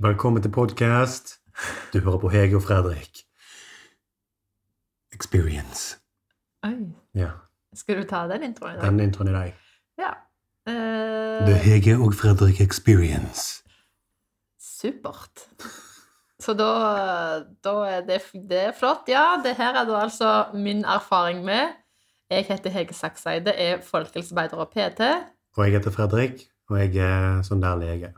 [0.00, 1.38] Velkommen til podkast.
[1.92, 3.22] Du hører på Hege og Fredrik.
[5.12, 5.98] Experience.
[6.64, 6.74] Oi.
[7.14, 7.30] Ja,
[7.74, 8.86] Skal du ta den introen i dag?
[8.90, 9.54] den introen i dag.
[9.98, 10.10] Ja.
[10.66, 13.62] Det The Hege og Fredrik Experience.
[14.58, 15.44] supert.
[16.40, 19.08] Så da, da er det, det er flott.
[19.08, 21.68] Ja, det her er da altså min erfaring med
[22.30, 25.00] Jeg heter Hege Sakseide, er folkehelsearbeider og PT.
[25.56, 28.12] Og jeg heter Fredrik, og jeg er sånn der lege.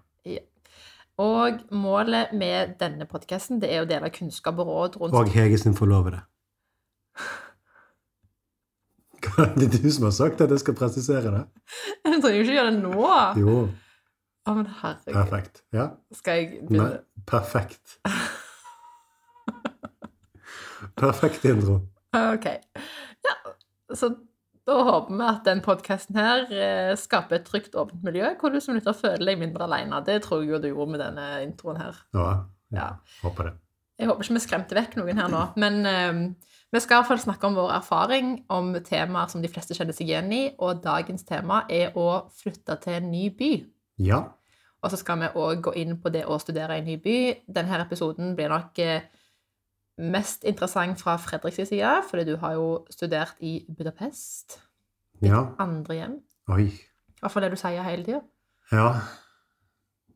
[1.22, 5.58] Og målet med denne podkasten det er å dele kunnskap og råd rundt Og Hege
[5.60, 6.20] sin forlovede.
[9.22, 11.44] Hva er det du som har sagt at jeg skal presisere det?
[12.02, 12.96] Jeg trenger jo ikke gjøre det nå.
[13.38, 13.54] Jo,
[14.42, 15.14] Å, men herregud.
[15.14, 15.54] perfekt.
[15.76, 15.84] Ja,
[16.18, 16.88] Skal jeg begynne?
[16.88, 16.96] Nei,
[17.30, 17.86] perfekt.
[20.98, 21.74] Perfekt intro.
[22.12, 22.44] Ok.
[23.24, 23.34] Ja,
[23.96, 24.10] så
[24.78, 28.60] da håper vi at den podkasten her eh, skaper et trygt, åpent miljø, hvor du
[28.60, 30.00] som lytter føler deg mindre alene.
[30.06, 32.00] Det tror jeg jo du gjorde med denne introen her.
[32.16, 32.30] Ja,
[32.72, 32.88] Ja.
[33.22, 33.52] håper det.
[34.00, 36.20] Jeg håper ikke vi skremte vekk noen her nå, men eh,
[36.72, 39.92] vi skal i hvert fall snakke om vår erfaring om temaer som de fleste kjenner
[39.94, 43.50] seg igjen i, og dagens tema er å flytte til en ny by.
[44.02, 44.22] Ja,
[44.82, 47.18] Og så skal vi òg gå inn på det å studere i en ny by.
[47.46, 49.04] Denne episoden blir nok eh,
[50.02, 54.60] mest interessant fra Fredriks side, fordi du har jo studert i Budapest.
[55.22, 55.44] ja.
[55.62, 56.16] Andre hjem.
[56.50, 56.66] Oi.
[56.66, 58.20] I hvert fall det du sier hele tida.
[58.72, 58.88] Ja.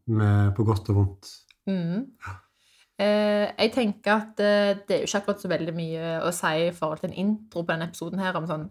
[0.07, 1.31] Med, på godt og vondt.
[1.67, 2.07] Mm.
[2.99, 6.53] Eh, jeg tenker at eh, det er jo ikke akkurat så veldig mye å si
[6.65, 8.69] i forhold til en intro på denne episoden her, om sånn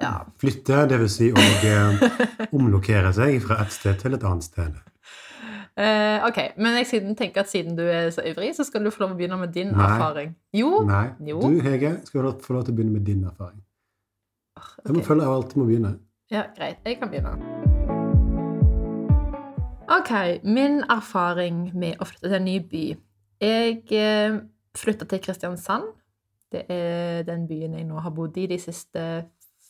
[0.00, 0.24] Ja.
[0.40, 2.02] Flytte, det vil si å eh,
[2.56, 4.76] omlokere seg fra et sted til et annet sted.
[5.80, 8.90] Eh, ok, men jeg siden tenker at siden du er så ivrig, så skal du
[8.92, 9.86] få lov å begynne med din Nei.
[9.86, 10.34] erfaring.
[10.52, 10.82] Jo.
[10.84, 11.40] Nei, Jo.
[11.40, 13.62] du Hege skal få lov- få lov til å begynne med din erfaring.
[14.84, 15.98] Jeg må følge jeg alltid må begynne.
[16.30, 16.76] Ja, greit.
[16.84, 17.34] Jeg kan begynne.
[19.90, 20.10] Ok,
[20.44, 22.84] min erfaring med å flytte til en ny by.
[23.40, 24.36] Jeg eh,
[24.78, 25.88] flytta til Kristiansand.
[26.52, 29.24] Det er den byen jeg nå har bodd i de siste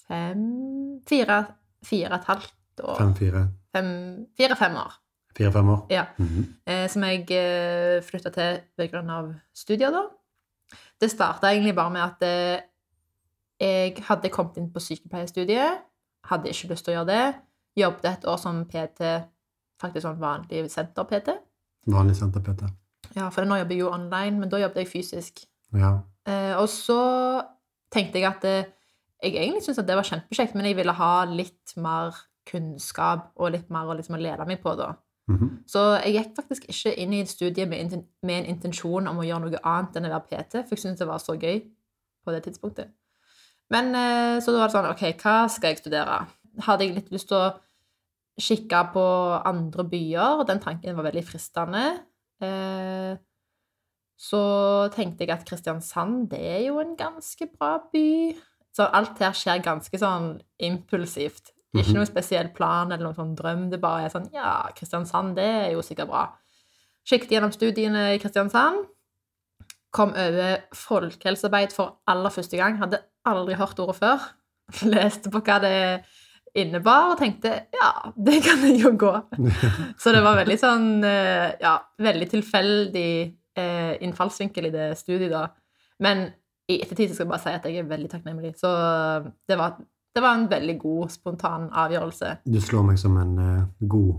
[0.09, 1.47] fem Fire,
[1.84, 2.97] fire og et halvt år.
[2.99, 3.49] Fem-fire.
[3.75, 4.93] Fem, Fire-fem år.
[5.37, 5.87] Fire-fem år.
[5.91, 6.07] Ja.
[6.19, 6.47] Mhm.
[6.67, 10.07] Eh, som jeg eh, flytta til ved grunn av studier, da.
[11.01, 12.63] Det starta egentlig bare med at eh,
[13.61, 15.85] jeg hadde kommet inn på sykepleierstudiet.
[16.31, 17.35] Hadde ikke lyst til å gjøre det.
[17.81, 19.07] Jobbet et år som PT,
[19.81, 21.37] faktisk sånn vanlig senter-PT.
[21.87, 22.67] Vanlig senter-PT.
[23.17, 25.45] Ja, for nå jobber jeg jo online, men da jobbet jeg fysisk.
[25.77, 26.01] Ja.
[26.27, 26.99] Eh, og så
[27.93, 28.45] tenkte jeg at
[29.21, 32.17] jeg egentlig syntes at det var kjempekjekt, men jeg ville ha litt mer
[32.49, 34.95] kunnskap og litt mer å liksom, lede meg på, da.
[35.31, 35.51] Mhm.
[35.71, 37.93] Så jeg gikk faktisk ikke inn i studiet med,
[38.27, 41.05] med en intensjon om å gjøre noe annet enn å være PT, for jeg syntes
[41.05, 41.63] det var så gøy
[42.25, 42.91] på det tidspunktet.
[43.71, 46.21] Men eh, så da var det sånn OK, hva skal jeg studere?
[46.67, 47.53] Hadde jeg litt lyst til å
[48.41, 49.07] kikke på
[49.47, 51.85] andre byer, og den tanken var veldig fristende.
[52.43, 53.15] Eh,
[54.21, 54.43] så
[54.93, 58.35] tenkte jeg at Kristiansand, det er jo en ganske bra by.
[58.75, 61.55] Så alt her skjer ganske sånn impulsivt.
[61.75, 61.95] Ikke Mhm.
[62.01, 63.71] noen spesiell plan eller noen sånn drøm.
[63.71, 66.25] Det bare er sånn Ja, Kristiansand, det er jo sikkert bra.
[67.07, 68.87] Sjekket gjennom studiene i Kristiansand.
[69.93, 72.77] Kom over folkehelsearbeid for aller første gang.
[72.79, 74.21] Hadde aldri hørt ordet før.
[74.87, 76.05] Leste på hva det
[76.55, 79.13] innebar, og tenkte ja, det kan jeg jo gå.
[80.03, 85.45] Så det var veldig sånn eh, Ja, veldig tilfeldig eh, innfallsvinkel i det studiet da.
[86.01, 86.33] Men
[86.71, 88.53] i ettertid så skal jeg bare si at jeg er veldig takknemlig.
[88.59, 88.71] Så
[89.49, 89.77] det var,
[90.15, 92.31] det var en veldig god, spontan avgjørelse.
[92.44, 94.16] Du slår meg som en eh, god,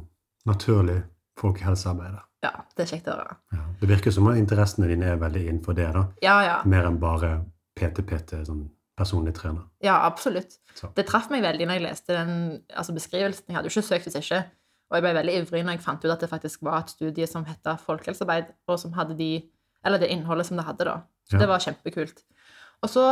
[0.48, 1.02] naturlig
[1.42, 2.22] folkehelsearbeider.
[2.42, 3.36] Ja, det er kjekt å høre.
[3.54, 3.64] Ja.
[3.82, 6.06] Det virker som at interessene dine er veldig innenfor det, da.
[6.26, 6.56] Ja, ja.
[6.70, 7.36] Mer enn bare
[7.78, 8.64] PT-PT, sånn
[8.98, 9.68] personlig trener.
[9.86, 10.58] Ja, absolutt.
[10.78, 10.90] Så.
[10.98, 12.34] Det traff meg veldig når jeg leste den
[12.78, 13.46] altså beskrivelsen.
[13.50, 14.42] Jeg hadde jo ikke søkt hvis ikke.
[14.92, 17.28] Og jeg ble veldig ivrig når jeg fant ut at det faktisk var et studie
[17.30, 19.30] som het folkehelsearbeid, og som hadde de,
[19.86, 20.98] eller det innholdet som det hadde, da.
[21.30, 21.40] Så Ja.
[21.46, 22.24] det var kjempekult.
[22.82, 23.04] Og så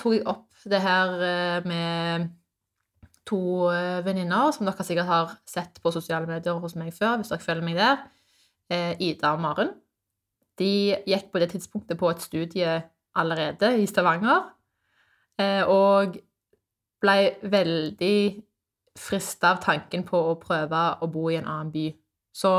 [0.00, 2.28] tok jeg opp det her eh, med
[3.28, 7.32] to eh, venninner som dere sikkert har sett på sosiale medier hos meg før, hvis
[7.32, 8.00] dere følger meg der.
[8.72, 9.74] Eh, Ida og Maren.
[10.60, 12.80] De gikk på det tidspunktet på et studie
[13.16, 14.52] allerede i Stavanger,
[15.72, 16.18] og
[17.00, 17.14] ble
[17.48, 18.16] veldig
[19.00, 21.86] frista av tanken på å prøve å bo i en annen by.
[22.36, 22.52] Så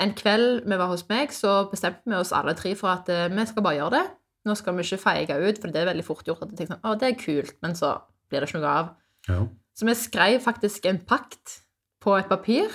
[0.00, 3.46] en kveld vi var hos meg, så bestemte vi oss alle tre for at vi
[3.52, 4.06] skal bare gjøre det.
[4.48, 6.74] Nå skal vi ikke feige ut, for det er veldig fort gjort at jeg tenker
[6.74, 7.96] sånn, å, det er kult, men så
[8.30, 8.92] blir det ikke noe av.
[9.28, 9.40] Ja.
[9.76, 11.60] Så vi skrev faktisk en pakt
[12.00, 12.72] på et papir.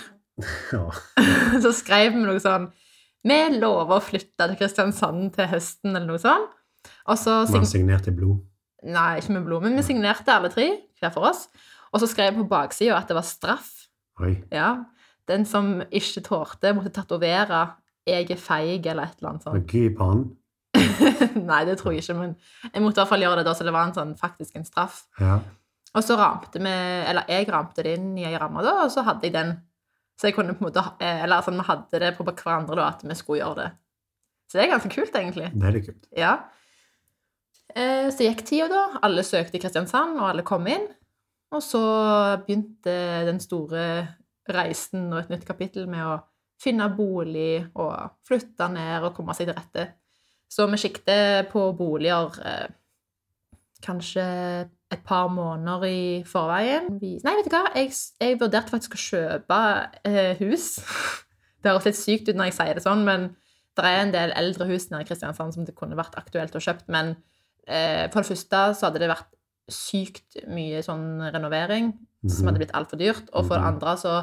[0.76, 0.84] ja.
[1.64, 2.68] så skrev vi noe sånn
[3.26, 6.52] Vi lover å flytte til Kristiansand til høsten, eller noe sånt.
[7.10, 8.44] Og så sign signerte i blod.
[8.86, 10.68] Nei, ikke med blod, men vi signerte alle tre,
[11.02, 11.48] hver for oss.
[11.90, 13.72] Og så skrev vi på baksida at det var straff.
[14.22, 14.36] Oi.
[14.54, 14.76] Ja.
[15.26, 17.64] Den som ikke tålte, måtte tatovere
[18.06, 19.72] jeg er feig, eller et eller annet sånt.
[19.74, 20.26] Gøy på han.
[21.50, 22.34] Nei, det tror jeg ikke, men
[22.72, 24.68] jeg måtte i hvert fall gjøre det da, så det var en sånn, faktisk en
[24.68, 25.04] straff.
[25.22, 25.40] Ja.
[25.96, 26.74] Og så ramte vi,
[27.12, 29.54] eller jeg ramte det inn i ei ramme, da, og så hadde jeg den.
[30.20, 32.90] Så jeg kunne på en måte, eh, eller sånn, vi hadde det på hverandre da,
[32.92, 33.70] at vi skulle gjøre det.
[34.52, 35.50] Så det er ganske kult, egentlig.
[35.56, 36.06] Det er litt kult.
[36.16, 36.34] Ja.
[37.76, 39.00] Eh, Så gikk tida, da.
[39.04, 40.86] Alle søkte i Kristiansand, og alle kom inn.
[41.56, 41.82] Og så
[42.46, 42.94] begynte
[43.28, 43.84] den store
[44.52, 46.16] reisen og et nytt kapittel med å
[46.62, 49.86] finne bolig og flytte ned og komme seg til rette.
[50.56, 52.68] Så vi sikter på boliger eh,
[53.84, 54.24] kanskje
[54.94, 56.88] et par måneder i forveien.
[57.02, 57.66] Vi, nei, vet du hva?
[57.76, 57.92] Jeg,
[58.22, 59.58] jeg vurderte faktisk å kjøpe
[60.08, 60.76] eh, hus.
[61.66, 63.24] Det høres litt sykt ut når jeg sier det sånn, men
[63.76, 66.62] det er en del eldre hus nede i Kristiansand som det kunne vært aktuelt å
[66.62, 67.16] kjøpt, men
[67.66, 69.32] eh, for det første så hadde det vært
[69.74, 71.90] sykt mye sånn renovering
[72.30, 73.72] som hadde blitt altfor dyrt, og for det Mhm.
[73.74, 74.14] andre så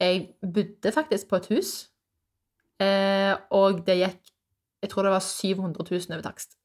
[0.00, 1.70] Jeg bodde faktisk på et hus,
[2.80, 4.30] eh, og det gikk
[4.80, 6.56] Jeg tror det var 700 000 over takst.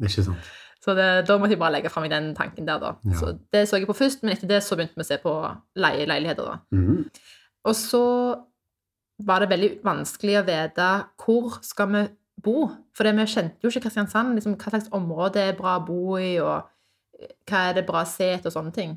[0.00, 0.50] Ikke sant?
[0.80, 2.94] Så det, da måtte jeg bare legge fra i den tanken der, da.
[3.04, 3.18] Ja.
[3.20, 5.34] Så det så jeg på først, men etter det så begynte vi å se på
[5.76, 6.54] leie leiligheter, da.
[6.72, 7.02] Mhm.
[7.68, 8.00] Og så
[9.28, 10.88] var det veldig vanskelig å vite
[11.20, 12.02] hvor skal vi
[12.40, 12.70] bo.
[12.96, 16.38] For vi kjente jo ikke Kristiansand, liksom, hva slags område er bra å bo i,
[16.40, 18.96] og hva er det bra å se etter, og sånne ting.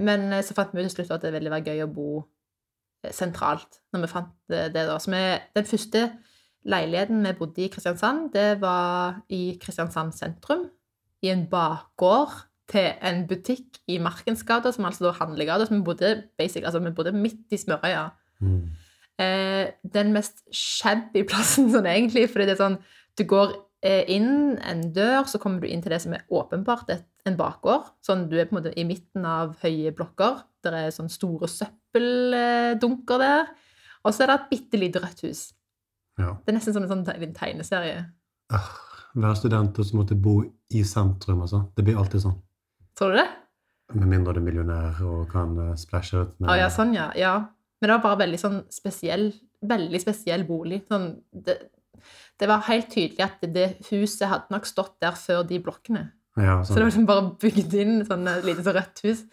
[0.00, 2.08] Men eh, så fant vi ut til slutt at det ville være gøy å bo
[3.04, 4.96] eh, sentralt, når vi fant det, det da.
[4.96, 5.22] Så vi,
[5.58, 6.06] den første
[6.68, 10.68] leiligheten vi bodde i Kristiansand, det var i Kristiansand sentrum,
[11.22, 12.34] i en bakgård
[12.70, 16.94] til en butikk i Markensgata, som altså da handlegata, så vi bodde, basic, altså vi
[16.94, 18.06] bodde midt i smørøya.
[18.40, 18.62] Mm.
[19.22, 22.78] Eh, den mest shabby plassen sånn egentlig, fordi det er sånn,
[23.18, 23.54] du går
[23.84, 27.38] eh, inn en dør, så kommer du inn til det som er åpenbart et, en
[27.38, 27.92] bakgård.
[28.04, 30.40] Sånn, du er på en måte i midten av høye blokker.
[30.64, 33.52] Der er sånn store søppeldunker der.
[34.02, 35.42] Og så er det et bitte lite rødt hus.
[36.20, 36.34] Ja.
[36.44, 38.02] Det er nesten som en sånn te- tegneserie.
[38.52, 40.38] Hver Være student og så måtte bo
[40.72, 41.66] i sentrum, altså.
[41.76, 42.38] Det blir alltid sånn.
[42.96, 43.28] Tror du det?
[43.94, 47.10] Med mindre du er millionær og kan eh, splashe ut med ah, ja, sånn, ja.
[47.16, 47.34] ja.
[47.80, 49.26] Men det var bare veldig sånn spesiell,
[49.68, 50.82] veldig spesiell bolig.
[50.88, 51.58] Sånn, det,
[52.40, 56.06] det var helt tydelig at det huset hadde nok stått der før de blokkene.
[56.40, 56.80] Ja, Så det sånn.
[56.80, 59.24] var liksom bare bygd inn sånn et lite så rødt hus.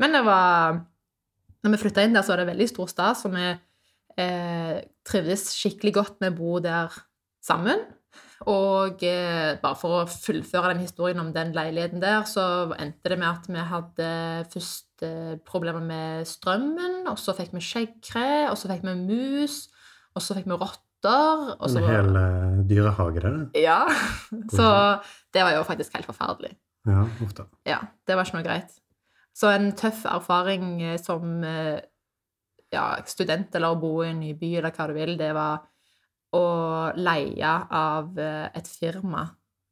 [0.00, 0.80] Men det var
[1.64, 3.44] Når vi flytta inn der, så var det veldig stor stas, og vi
[4.20, 6.94] eh, trivdes skikkelig godt med å bo der
[7.44, 7.84] sammen.
[8.44, 13.18] Og eh, bare for å fullføre den historien om den leiligheten der, så endte det
[13.22, 14.08] med at vi hadde
[14.52, 19.62] først eh, problemer med strømmen, og så fikk vi skjeggkre, og så fikk vi mus,
[20.12, 20.82] og så fikk vi rotter.
[21.56, 23.62] Og så, En hel eh, dyrehage, det.
[23.64, 23.82] Ja.
[24.52, 24.68] Så
[25.32, 26.56] det var jo faktisk helt forferdelig.
[26.86, 27.48] Ja, ofte.
[27.66, 28.76] Ja, det var ikke noe greit.
[29.36, 31.80] Så en tøff erfaring eh, som eh,
[32.72, 35.66] ja, student eller å bo i en ny by eller hva du vil, det var
[36.36, 36.46] å
[36.98, 39.24] leie av eh, et firma.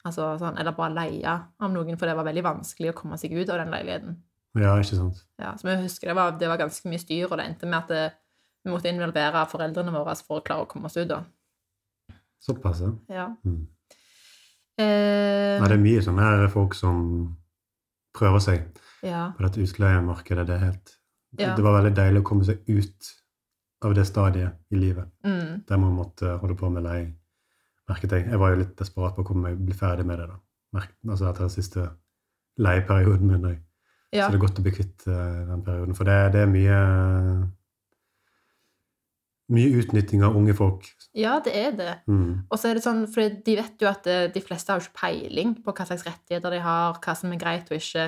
[0.05, 3.33] Altså sånn, eller bare leie av noen, for det var veldig vanskelig å komme seg
[3.33, 4.19] ut av den leiligheten.
[4.55, 5.23] Ja, ikke sant.
[5.41, 7.81] Ja, så vi husker det var, det var ganske mye styr, og det endte med
[7.81, 8.03] at det,
[8.65, 11.09] vi måtte involvere foreldrene våre for å klare å komme oss ut.
[11.09, 11.23] da.
[12.41, 12.91] Såpass, ja.
[13.11, 13.25] Ja.
[13.45, 13.65] Mm.
[14.77, 15.65] Eh, ja.
[15.65, 16.97] det er mye sånne her folk som
[18.15, 18.65] prøver seg
[19.05, 19.29] ja.
[19.35, 20.47] på dette utleiemarkedet.
[20.47, 20.95] Det, er helt,
[21.39, 21.55] Ja.
[21.55, 23.11] det var veldig deilig å komme seg ut
[23.85, 27.13] av det stadiet i livet Mm, der man måtte holde på med lei,
[27.85, 28.25] Merket jeg.
[28.31, 30.25] Jeg var jo litt desperat på å komme meg, bli ferdig med det.
[30.31, 30.39] da.
[30.73, 31.83] Merket, altså etter den siste
[32.57, 33.43] leieperioden min.
[33.45, 33.59] jeg.
[34.11, 34.25] ja.
[34.25, 35.93] Så det er godt å bli kvitt uh, den perioden.
[35.93, 36.79] For det, det er mye
[39.53, 40.87] mye utnytting av unge folk.
[41.13, 41.93] ja, det er det.
[42.09, 42.45] Mm.
[42.49, 44.87] Og så er det sånn, for de vet jo at eh, de fleste har jo
[44.87, 48.07] ikke peiling på hva slags rettigheter de har, hva som er greit og ikke.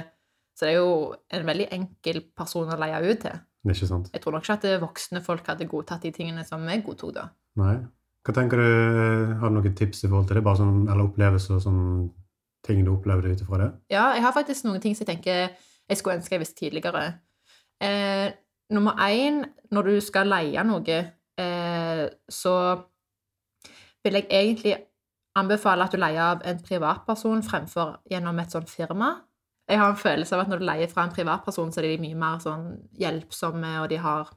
[0.57, 0.93] Så det er jo
[1.37, 3.43] en veldig enkel person å leie ut til.
[3.67, 4.09] Ikke sant?
[4.13, 7.27] Jeg tror nok ikke at voksne folk hadde godtatt de tingene som vi godtok, da.
[7.61, 7.75] Nei.
[8.25, 10.43] Hva tenker du, Har du noen tips i forhold til det?
[10.47, 11.83] Bare sånn, eller opplevelser sånn
[12.65, 13.69] ting du opplevde ut ifra det?
[13.93, 15.53] Ja, jeg har faktisk noen ting som jeg tenker
[15.87, 17.05] jeg skulle ønske jeg visste tidligere.
[17.79, 18.27] Eh,
[18.75, 20.97] nummer én, når du skal leie noe,
[21.39, 22.55] eh, så
[24.03, 24.75] vil jeg egentlig
[25.37, 29.13] anbefale at du leier av en privatperson fremfor gjennom et sånt firma.
[29.67, 32.03] Jeg har en følelse av at når du leier fra en privatperson, så er de
[32.05, 32.69] mye mer sånn
[32.99, 34.29] hjelpsomme, og de har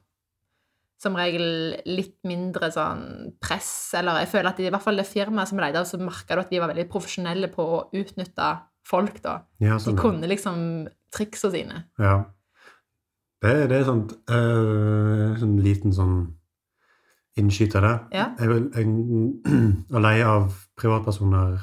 [1.01, 5.49] som regel litt mindre sånn press, eller jeg føler at i hvert fall det firmaet
[5.49, 8.51] som leide så merka du at de var veldig profesjonelle på å utnytte
[8.85, 9.39] folk, da.
[9.63, 10.61] Ja, sånn, De kunne liksom
[11.13, 11.85] triksa sine.
[12.01, 12.19] Ja.
[13.41, 16.15] Det, det er sånt øh, sånn liten sånn
[17.39, 17.99] innskyter der.
[18.13, 18.27] Ja.
[18.37, 19.33] Jeg vil, jeg,
[19.95, 21.57] å leie av privatpersoner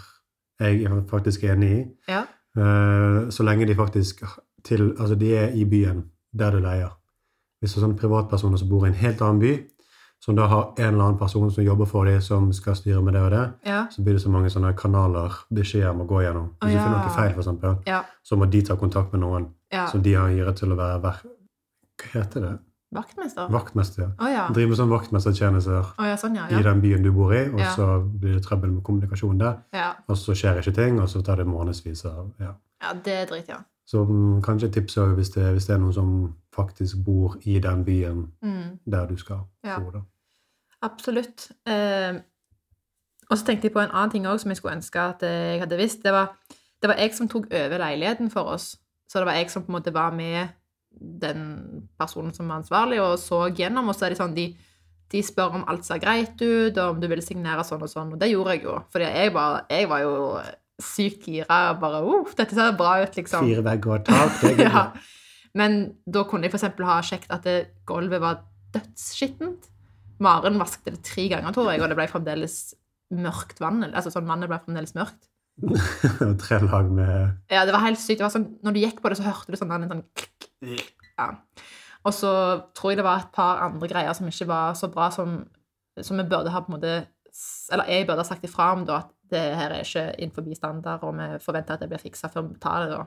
[0.58, 1.82] jeg er faktisk enig i.
[2.10, 2.24] Ja.
[2.58, 4.22] Eh, så lenge de faktisk
[4.66, 6.04] til, altså de er i byen
[6.38, 6.94] der du leier.
[7.60, 9.52] Hvis det er sånne privatpersoner som bor i en helt annen by,
[10.22, 13.14] som da har en eller annen person som jobber for dem, som skal styre med
[13.14, 13.86] det og det, Ja.
[13.90, 16.48] så blir det så mange sånne kanaler beskjeder må gå gjennom.
[16.58, 18.02] Hvis Å, du finner noe feil, for eksempel, Ja.
[18.24, 19.86] så må de ta kontakt med noen ja.
[19.86, 21.14] som de har hyret til å være Hva
[22.12, 22.58] heter det?
[22.94, 23.48] Vaktmester?
[23.52, 24.02] Vaktmester.
[24.02, 24.24] ja.
[24.24, 24.44] Oh, ja.
[24.54, 26.46] Driver med sånn vaktmestertjenester oh, ja, sånn, ja.
[26.48, 29.90] i den byen du bor i, og så blir det trøbbel med kommunikasjon der, ja.
[30.08, 32.54] og så skjer ikke ting, og så tar det månedsvis av ja.
[32.84, 33.60] ja det er drit, ja.
[33.88, 36.08] Så mm, kanskje tips òg hvis det, hvis det er noen som
[36.52, 38.78] faktisk bor i den byen Mm.
[38.84, 39.90] der du skal bo.
[39.90, 40.02] da.
[40.82, 41.50] Absolutt.
[41.66, 42.20] Eh,
[43.30, 45.60] og så tenkte jeg på en annen ting også som jeg skulle ønske at jeg
[45.60, 46.02] hadde visst.
[46.04, 46.36] Det var,
[46.82, 48.76] det var jeg som tok over leiligheten for oss.
[49.08, 50.48] Så det var jeg som på en måte var med
[50.90, 51.42] den
[51.98, 53.90] personen som var ansvarlig, og så gjennom.
[53.90, 54.48] Og så er det sånn de,
[55.12, 58.14] de spør om alt ser greit ut, og om du vil signere sånn og sånn.
[58.16, 58.78] Og det gjorde jeg jo.
[58.94, 59.34] Fordi jeg
[59.68, 60.16] jeg var jo
[60.82, 61.60] sykt gira.
[61.80, 63.46] Bare uff, dette ser bra ut, liksom.
[63.48, 64.84] Fire vegger og tak, det ja.
[65.58, 67.56] Men da kunne jeg for eksempel ha sjekket at det,
[67.88, 69.70] gulvet var dødsskittent.
[70.22, 72.60] Maren vasket det tre ganger, tror jeg, og det ble fremdeles
[73.14, 73.84] mørkt vann.
[73.88, 75.28] Altså sånn vannet ble fremdeles mørkt.
[76.42, 78.20] Tre lag med Ja, det var helt sykt.
[78.20, 80.47] Det var sånn, når du gikk på det, så hørte du sånn, en sånn klikk.
[80.62, 81.28] Ja.
[82.06, 82.32] Og så
[82.76, 85.40] tror jeg det var et par andre greier som ikke var så bra som,
[86.00, 86.94] som vi burde ha på en måte
[87.72, 91.02] Eller jeg burde ha sagt ifra om, da, at det her er ikke innenfor standard,
[91.04, 93.04] og vi forventer at det blir fiksa før vi tar det, da.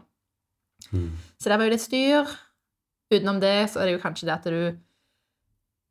[0.92, 1.10] mm.
[1.40, 2.30] Så det var jo litt styr.
[3.12, 4.62] Utenom det så er det jo kanskje det at du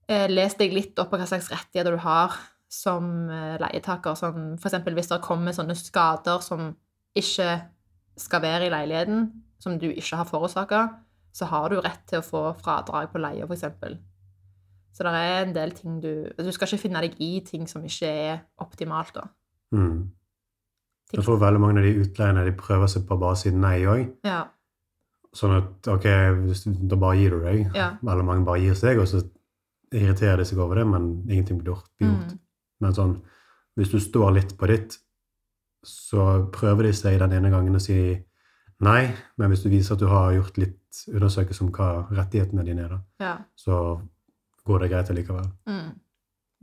[0.08, 2.38] eh, leser deg litt opp på hva slags rettigheter du har
[2.70, 4.16] som eh, leietaker.
[4.16, 6.70] Sånn, for eksempel hvis det kommer sånne skader som
[7.18, 7.50] ikke
[8.20, 9.26] skal være i leiligheten,
[9.60, 10.84] som du ikke har forårsaka,
[11.32, 13.98] så har du rett til å få fradrag på for eksempel.
[14.92, 17.84] Så det er en del ting du Du skal ikke finne deg i ting som
[17.84, 19.28] ikke er optimalt, da.
[19.72, 20.10] Mm.
[21.12, 23.78] Jeg tror veldig mange av de utleierne de prøver seg på å bare si nei
[23.86, 24.02] òg.
[24.26, 24.44] Ja.
[25.34, 26.06] Sånn at ok,
[26.90, 27.70] da bare gir du deg.
[27.74, 27.92] Ja.
[28.02, 29.22] Veldig mange bare gir seg, og så
[29.90, 31.90] irriterer de seg over det, men ingenting blir gjort.
[31.98, 32.34] Blir gjort.
[32.34, 32.40] Mm.
[32.84, 33.14] Men sånn,
[33.78, 34.98] hvis du står litt på ditt,
[35.86, 37.98] så prøver de seg den ene gangen å si
[38.84, 39.10] nei,
[39.40, 42.96] men hvis du viser at du har gjort litt undersøkelse om hva rettighetene dine er,
[42.96, 43.34] da, ja.
[43.58, 44.00] så
[44.68, 45.48] går det greit allikevel.
[45.68, 45.90] Mm.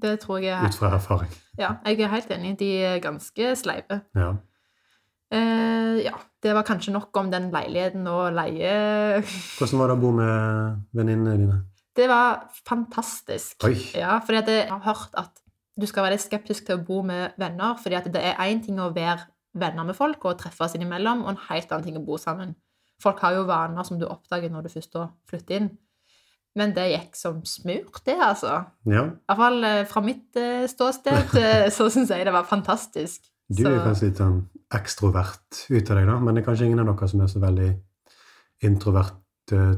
[0.01, 1.31] Det tror jeg er Ut fra erfaring.
[1.57, 2.53] Ja, jeg er helt enig.
[2.59, 4.01] De er ganske sleipe.
[4.17, 4.35] Ja.
[5.33, 9.23] Eh, ja, det var kanskje nok om den leiligheten og leie...
[9.57, 11.57] Hvordan var det å bo med venninnene dine?
[11.97, 13.57] Det var fantastisk.
[13.65, 13.73] Oi.
[13.97, 15.41] Ja, fordi jeg har hørt at
[15.77, 18.79] du skal være litt skeptisk til å bo med venner, fordi det er én ting
[18.81, 19.25] å være
[19.59, 22.55] venner med folk og treffes innimellom, og en helt annen ting å bo sammen.
[23.01, 24.97] Folk har jo vaner som du oppdager når du først
[25.29, 25.69] flytter inn.
[26.57, 28.63] Men det gikk som smurt, det, altså.
[28.89, 32.47] Ja, I hvert fall eh, fra mitt eh, ståsted eh, så syns jeg det var
[32.49, 33.27] fantastisk.
[33.51, 34.39] du Så- er kanskje litt sånn
[34.73, 37.39] ekstrovert ut av deg, da, men det er kanskje ingen av dere som er så
[37.43, 37.69] veldig
[38.67, 39.21] introvert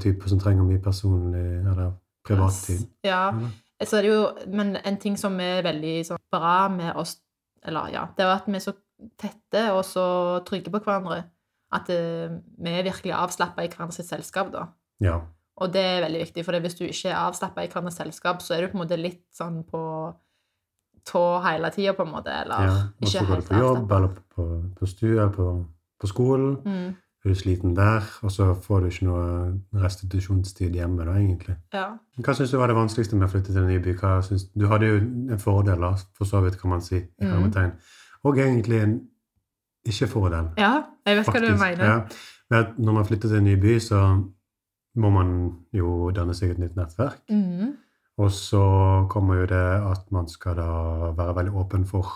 [0.02, 1.92] type som trenger mye personlig eller
[2.26, 2.88] privattid.
[3.06, 3.86] Ja, ja.
[3.86, 7.20] så er det jo, men en ting som er veldig sånn, bra med oss,
[7.62, 8.74] eller ja, det er at vi er så
[9.20, 10.06] tette og så
[10.48, 11.24] trygge på hverandre,
[11.72, 14.68] at eh, vi er virkelig avslappet i hverandres selskap da.
[15.04, 15.20] Ja.
[15.60, 18.56] Og det er veldig viktig, for hvis du ikke er avslappet i hverandres selskap, så
[18.56, 19.82] er du på en måte litt sånn på
[21.10, 22.80] tå hele tiden, på en måte, eller ja.
[23.02, 24.48] Ikke helt på jobb eller på,
[24.80, 25.46] på stue på,
[26.00, 26.58] på skolen.
[26.66, 26.90] Mm,
[27.26, 29.24] Er du sliten der, og så får du ikke noe
[29.84, 31.56] restitusjonstid hjemme, da, egentlig.
[31.76, 31.88] ja.
[32.24, 33.96] Hva syns du var det vanskeligste med å flytte til en ny by?
[34.28, 35.00] Syns, du hadde jo
[35.36, 37.02] en fordel, da, for så vidt, kan man si.
[37.04, 37.74] i Mm.
[38.28, 38.98] Og egentlig en
[39.88, 40.52] ikke-fordel.
[40.60, 40.74] ja,
[41.08, 41.86] jeg vet hva du mener.
[42.50, 42.64] Ja.
[42.78, 44.00] Når man flytter til en ny by, så
[45.00, 45.36] må man
[45.74, 47.22] jo danne seg et nytt nettverk.
[47.30, 47.76] Mm.
[48.20, 48.64] Og så
[49.12, 50.72] kommer jo det at man skal da
[51.16, 52.10] være veldig åpen for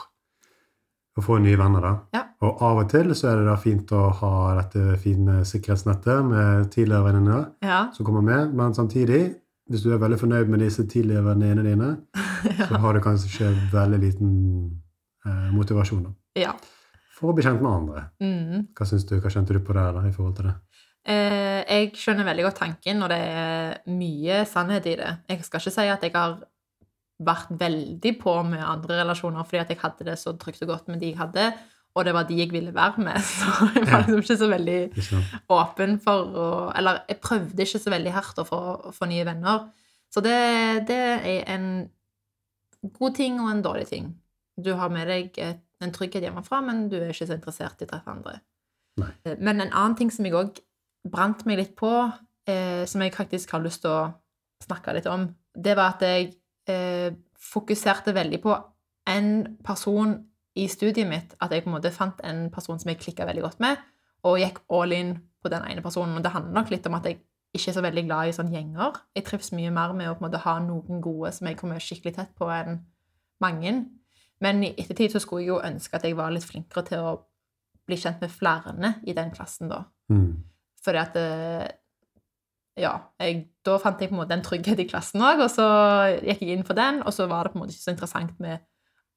[1.14, 1.94] å få nye venner, da.
[2.18, 2.24] Ja.
[2.44, 6.72] Og av og til så er det da fint å ha dette fine sikkerhetsnettet med
[6.74, 9.36] tidligere venninner Ja, som kommer med, men samtidig,
[9.70, 11.92] hvis du er veldig fornøyd med disse tidligere venninnene dine,
[12.68, 14.34] så har du kanskje veldig liten
[15.26, 16.14] eh, motivasjon da,
[16.44, 16.54] ja.
[17.18, 18.06] for å bli kjent med andre.
[18.24, 18.70] Mm.
[18.78, 20.56] Hva syns du, hva kjente du på det da, i forhold til det?
[21.04, 25.12] Eh, jeg skjønner veldig godt tanken, og det er mye sannhet i det.
[25.34, 26.40] Jeg skal ikke si at jeg har
[27.24, 30.90] vært veldig på med andre relasjoner fordi at jeg hadde det så trygt og godt
[30.92, 31.52] med de jeg hadde,
[31.94, 33.20] og det var de jeg ville være med.
[33.28, 34.80] Så jeg var liksom ikke så veldig
[35.54, 39.28] åpen for å Eller jeg prøvde ikke så veldig hardt å få, å få nye
[39.28, 39.68] venner.
[40.10, 40.40] Så det,
[40.90, 41.68] det er en
[42.98, 44.10] god ting og en dårlig ting.
[44.60, 45.40] Du har med deg
[45.84, 48.38] en trygghet hjemmefra, men du er ikke så interessert i å treffe andre.
[49.02, 49.12] Nei.
[49.40, 50.60] Men en annen ting som jeg òg
[51.10, 51.92] brant meg litt på,
[52.48, 54.12] eh, som jeg faktisk har lyst til å
[54.64, 56.30] snakke litt om, det var at jeg
[56.70, 58.54] eh, fokuserte veldig på
[59.10, 60.16] en person
[60.56, 61.36] i studiet mitt.
[61.42, 63.82] At jeg på en måte fant en person som jeg klikka veldig godt med,
[64.24, 66.16] og gikk all in på den ene personen.
[66.18, 67.20] Og det handler nok litt om at jeg
[67.54, 69.02] ikke er så veldig glad i sånne gjenger.
[69.18, 71.84] Jeg trives mye mer med å på en måte ha noen gode som jeg kommer
[71.84, 72.80] skikkelig tett på, enn
[73.44, 73.76] mange.
[74.44, 77.14] Men i ettertid så skulle jeg jo ønske at jeg var litt flinkere til å
[77.88, 79.84] bli kjent med flere i den klassen, da.
[80.12, 80.44] Mm.
[80.84, 81.72] Fordi at eh,
[82.80, 85.66] Ja, jeg, da fant jeg på en måte en trygghet i klassen òg, og så
[86.26, 88.40] gikk jeg inn for den, og så var det på en måte ikke så interessant
[88.42, 88.64] med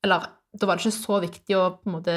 [0.04, 2.16] Eller da var det ikke så viktig å på en måte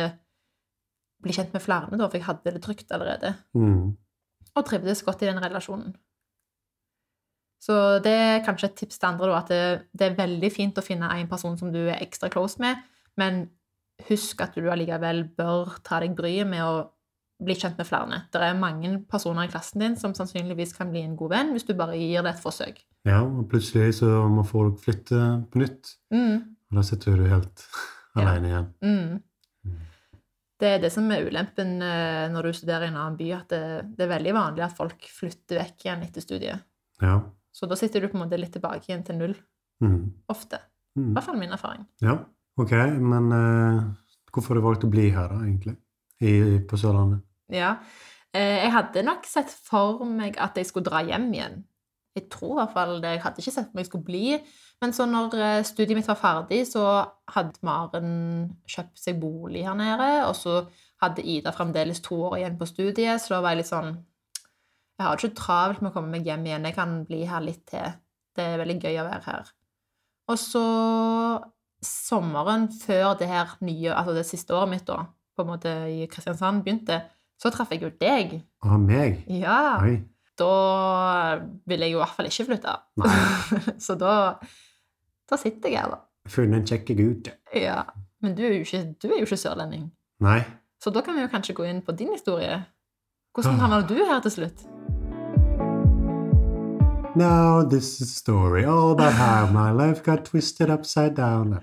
[1.23, 3.33] bli kjent med flere, da, for jeg hadde det trygt allerede.
[3.55, 3.95] Mm.
[4.55, 5.95] Og trivdes godt i den relasjonen.
[7.59, 7.73] Så
[8.03, 9.63] det er kanskje et tips til andre, da, at det,
[9.99, 12.79] det er veldig fint å finne en person som du er ekstra close med,
[13.19, 13.43] men
[14.07, 16.75] husk at du allikevel bør ta deg bryet med å
[17.43, 18.17] bli kjent med flere.
[18.31, 21.67] Det er mange personer i klassen din som sannsynligvis kan bli en god venn hvis
[21.67, 22.81] du bare gir det et forsøk.
[23.07, 25.19] Ja, og plutselig så må folk flytte
[25.51, 25.93] på nytt.
[26.11, 26.41] Mm.
[26.71, 27.63] Og da sitter du helt
[28.17, 28.23] Ja.
[28.25, 28.67] alene igjen.
[28.83, 29.19] Mm.
[29.69, 29.77] Mm.
[30.59, 33.53] Det er det som er ulempen eh, når du studerer i en annen by, at
[33.53, 33.61] det,
[33.95, 36.65] det er veldig vanlig at folk flytter vekk igjen etter studiet.
[37.03, 37.19] Ja.
[37.55, 39.37] Så da sitter du på en måte litt tilbake igjen til null,
[39.79, 40.09] Mm.
[40.27, 40.57] ofte.
[40.59, 41.13] I Mm.
[41.15, 41.85] hvert fall min erfaring.
[42.03, 42.17] Ja,
[42.63, 42.75] ok.
[42.99, 43.81] Men uh,
[44.33, 45.75] hvorfor har du valgt å bli her, da, egentlig?
[46.19, 47.23] I, på Sørlandet?
[47.53, 47.77] Ja.
[48.35, 51.61] Uh, Jeg hadde nok sett for meg at jeg skulle dra hjem igjen.
[52.17, 53.13] Jeg tror i hvert fall det.
[53.15, 54.25] Jeg hadde ikke sett for meg jeg skulle bli.
[54.81, 56.83] Men så når eh, studiet mitt var ferdig, så
[57.33, 58.11] hadde Maren
[58.69, 60.09] kjøpt seg bolig her nede.
[60.27, 60.61] Og så
[61.03, 63.91] hadde Ida fremdeles to år igjen på studiet, så da var jeg litt sånn
[64.99, 66.67] Jeg har det ikke travelt med å komme meg hjem igjen.
[66.67, 67.93] Jeg kan bli her litt til.
[68.35, 69.53] Det er veldig gøy å være her.
[70.29, 70.65] Og så
[71.85, 75.05] sommeren før det her nye, altså det siste året mitt da,
[75.37, 77.01] på en måte i Kristiansand begynte,
[77.39, 78.33] så traff jeg jo deg.
[78.67, 79.21] Å, meg?
[79.31, 79.93] Ja, Oi.
[80.39, 80.49] da
[81.69, 82.73] ville jeg jo i hvert fall ikke flytte.
[83.85, 84.13] Så da,
[85.29, 86.01] da sitter jeg her, da.
[86.29, 87.29] Funnet en kjekk gutt.
[87.55, 87.85] Ja.
[88.19, 89.87] Men du er jo ikke, du er jo ikke sørlending.
[90.25, 90.41] Nei.
[90.83, 92.59] Så da kan vi jo kanskje gå inn på din historie.
[93.35, 93.63] Hvordan Ah.
[93.63, 94.65] havna du her til slutt?
[97.19, 101.59] Now this is a story all about how my life got twisted upside down.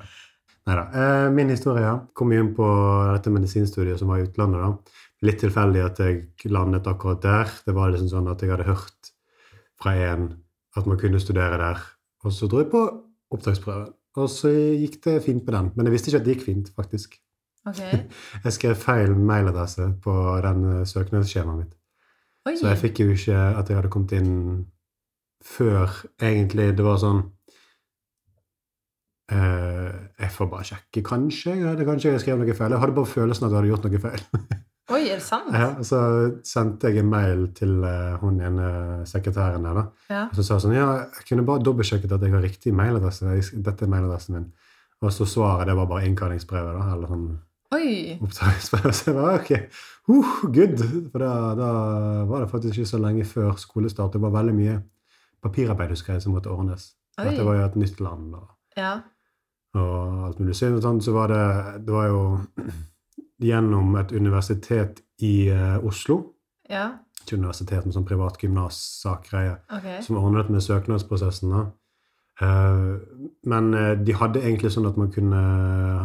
[0.67, 0.83] Nei da.
[0.93, 2.67] Eh, min historie kom inn på
[3.15, 4.61] dette medisinstudiet som var i utlandet.
[4.61, 4.99] da.
[5.25, 7.55] Litt tilfeldig at jeg landet akkurat der.
[7.65, 9.11] Det var liksom sånn at jeg hadde hørt
[9.81, 10.29] fra en
[10.77, 11.81] at man kunne studere der.
[12.27, 12.85] Og så dro jeg på
[13.33, 13.95] opptaksprøven.
[14.21, 15.73] Og så gikk det fint på den.
[15.73, 17.17] Men jeg visste ikke at det gikk fint, faktisk.
[17.67, 18.05] Okay.
[18.45, 20.13] Jeg skrev feil mailadresse på
[20.45, 21.73] den søknadsskjemaet mitt.
[22.47, 22.55] Oi.
[22.55, 24.67] Så jeg fikk jo ikke at jeg hadde kommet inn
[25.47, 27.23] før egentlig det var sånn
[29.33, 31.55] eh, Jeg får bare sjekke, kanskje.
[31.55, 32.75] Jeg hadde kanskje jeg skrev noe feil.
[32.75, 34.25] Jeg hadde bare følelsen at jeg hadde gjort noe feil.
[34.95, 35.51] Oi, er det sant?
[35.51, 36.01] ja, så
[36.47, 38.69] sendte jeg en mail til uh, hun ene
[39.11, 40.13] sekretæren der, da.
[40.13, 40.21] Ja.
[40.29, 43.35] Og så sa sånn Ja, jeg kunne bare dobbeltsjekket at jeg har riktig mailadresse.
[43.67, 44.47] Dette er mailadressen min.
[45.03, 46.87] Og så svaret, det var bare innkallingsbrevet, da.
[46.95, 47.27] Eller sånn
[47.75, 47.89] Oi.
[48.23, 48.93] opptaksbrev.
[48.95, 49.51] Så jeg var ok,
[50.15, 50.85] uh, good!
[51.11, 51.71] For da, da
[52.31, 54.15] var det faktisk ikke så lenge før skolestart.
[54.15, 54.77] Det var veldig mye
[55.47, 56.91] papirarbeid husker jeg, som måtte ordnes.
[57.17, 58.91] Dette var jo et nytt land og, Ja.
[59.75, 60.57] og alt mulig.
[60.59, 62.21] Så, sånn, så var det, det var jo
[63.49, 66.19] gjennom et universitet i uh, Oslo.
[66.69, 66.91] Ja.
[67.23, 69.89] Ikke universitet, men sånn privat gymnassakgreie Ok.
[70.05, 71.51] som ordnet med søknadsprosessen.
[71.57, 71.65] da.
[72.37, 73.01] Uh,
[73.49, 75.39] men eh, de hadde egentlig sånn at man kunne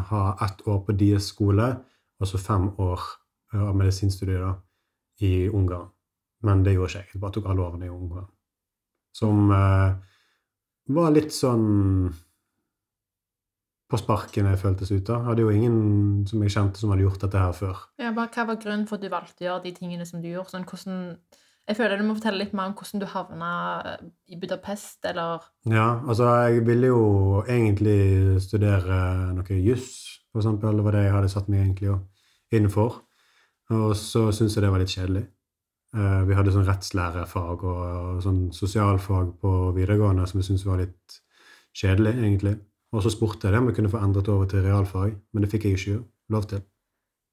[0.08, 1.66] ha ett år på deres skole,
[2.22, 3.02] og så fem år
[3.58, 4.54] av medisinstudier da,
[5.28, 5.90] i Ungarn.
[6.48, 7.10] Men det gjorde ikke jeg.
[7.14, 8.30] Jeg bare tok alle årene i Ungarn.
[9.16, 9.96] Som eh,
[10.96, 12.12] var litt sånn
[13.92, 15.26] på sparken jeg føltes ut av.
[15.28, 17.86] Hadde jo ingen som jeg kjente som hadde gjort dette her før.
[18.00, 20.30] Ja, bare, hva var grunnen for at du valgte å gjøre de tingene som du
[20.30, 20.54] gjorde?
[20.54, 21.02] Sånn, hvordan,
[21.68, 23.52] jeg føler du må fortelle litt mer om hvordan du havna
[24.32, 27.04] i Budapest, eller Ja, altså jeg ville jo
[27.44, 29.02] egentlig studere
[29.36, 29.92] noe juss,
[30.32, 30.80] for eksempel.
[30.80, 31.98] Det var det jeg hadde satt meg egentlig
[32.56, 33.02] innenfor.
[33.76, 35.28] Og så syntes jeg det var litt kjedelig.
[35.92, 41.18] Eh, vi hadde sånn rettslærefag og sånn sosialfag på videregående som jeg syntes var litt
[41.76, 42.54] kjedelig, egentlig.
[42.96, 45.50] Og så spurte jeg det om jeg kunne få endret over til realfag, men det
[45.52, 45.98] fikk jeg ikke
[46.32, 46.62] lov til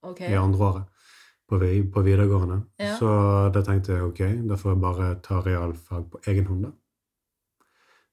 [0.07, 0.33] okay.
[0.33, 1.07] i andre året
[1.49, 1.59] på,
[1.95, 2.59] på videregående.
[2.83, 2.97] Ja.
[2.99, 3.09] Så
[3.55, 6.75] da tenkte jeg ok, da får jeg bare ta realfag på egen hånd, da.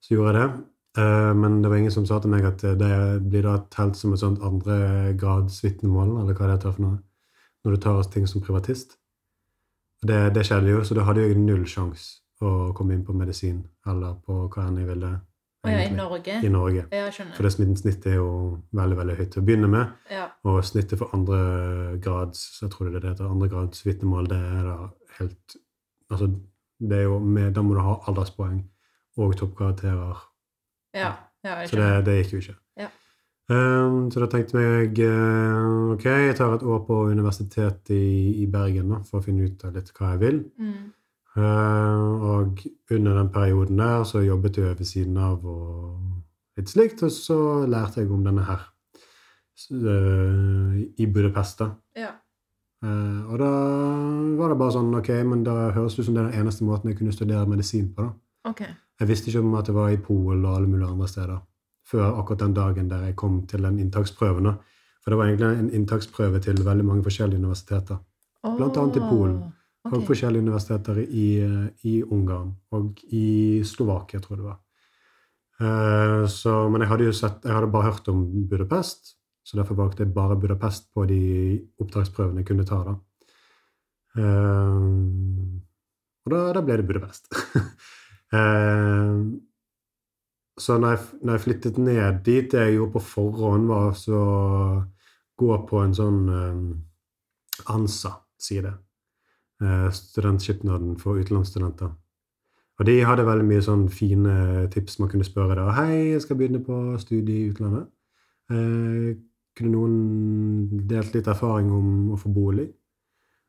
[0.06, 0.66] Så gjorde jeg det.
[1.02, 2.92] Eh, Men det var ingen som sa til meg at det
[3.26, 7.02] blir da telt som et sånt andregradsvitnemål, eller hva det heter for noe,
[7.66, 9.00] når du tar ting som privatist.
[10.06, 13.64] Det, det skjedde jo, så da hadde jeg null sjanse å komme inn på medisin,
[13.88, 15.12] eller på hva enn jeg ville.
[15.66, 16.34] Å ja, i egentlig, Norge?
[16.46, 16.84] I Norge.
[16.94, 17.06] Ja.
[17.34, 18.30] For det snittet er jo
[18.76, 19.94] veldig, veldig høyt til å begynne med.
[20.14, 20.28] Ja.
[20.46, 21.40] Og snittet for andre
[22.04, 24.80] grads så jeg tror det er det heter, andre grads vitnemål, det er da
[25.20, 25.62] helt
[26.14, 26.28] Altså,
[26.78, 28.60] det er jo med, Da må du ha alderspoeng
[29.18, 30.20] og toppkarakterer.
[30.94, 32.56] Ja, ja, jeg Så det, det gikk jo ikke.
[32.84, 32.90] Ja.
[33.46, 38.48] Um, så da tenkte jeg uh, ok, jeg tar et år på universitetet i, i
[38.50, 40.40] Bergen da, for å finne ut av litt hva jeg vil.
[40.58, 40.88] Mm.
[41.36, 42.64] Uh, og
[42.96, 47.38] under den perioden der så jobbet jeg ved siden av og litt slikt, og så
[47.70, 51.62] lærte jeg om denne her uh, i Budapest.
[51.62, 51.70] da.
[52.02, 52.16] Ja.
[52.86, 53.50] Eh, og da
[54.38, 56.66] var det bare sånn Ok, men da høres det ut som det er den eneste
[56.68, 58.04] måten jeg kunne studere medisin på.
[58.04, 58.52] da.
[58.52, 58.74] Okay.
[59.00, 61.40] Jeg visste ikke om at det var i Polen og alle mulige andre steder
[61.86, 64.52] før akkurat den dagen der jeg kom til den inntaksprøven.
[65.04, 68.02] For det var egentlig en inntaksprøve til veldig mange forskjellige universiteter.
[68.46, 69.38] Blant annet i Polen.
[69.86, 71.28] Og Og forskjellige universiteter i,
[71.84, 74.62] i Ungarn og i Slovakia, tror jeg det var.
[75.62, 79.14] Uh, så, men jeg hadde jo sett, jeg hadde bare hørt om Budapest,
[79.46, 81.20] så derfor valgte jeg bare Budapest på de
[81.80, 82.82] opptaksprøvene jeg kunne ta.
[82.84, 82.96] da.
[84.18, 85.62] Uh,
[86.26, 87.30] og da, da ble det Budapest.
[88.34, 89.18] Eh,
[90.58, 94.24] så når jeg, når jeg flyttet ned dit, det jeg gjorde på forhånd, var å
[95.36, 98.72] gå på en sånn eh, ANSA-side.
[99.64, 101.92] Eh, studentskipnaden for utenlandsstudenter.
[102.76, 105.70] Og de hadde veldig mye sånn fine tips man kunne spørre da.
[105.72, 107.92] 'Hei, jeg skal begynne på studie i utlandet.'
[108.52, 109.16] Eh,
[109.56, 112.68] kunne noen delt litt erfaring om å få bolig?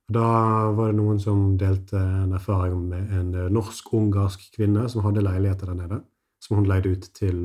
[0.09, 5.67] Da var det noen som delte en erfaring med en norsk-ungarsk kvinne som hadde leiligheter
[5.67, 5.99] der nede,
[6.47, 7.39] som hun leide ut til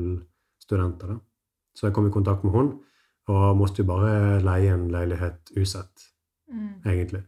[0.62, 1.14] studenter.
[1.16, 1.18] da.
[1.74, 2.72] Så jeg kom i kontakt med hun,
[3.32, 6.08] og måtte jo bare leie en leilighet usett,
[6.52, 6.82] Mm.
[6.84, 7.22] egentlig.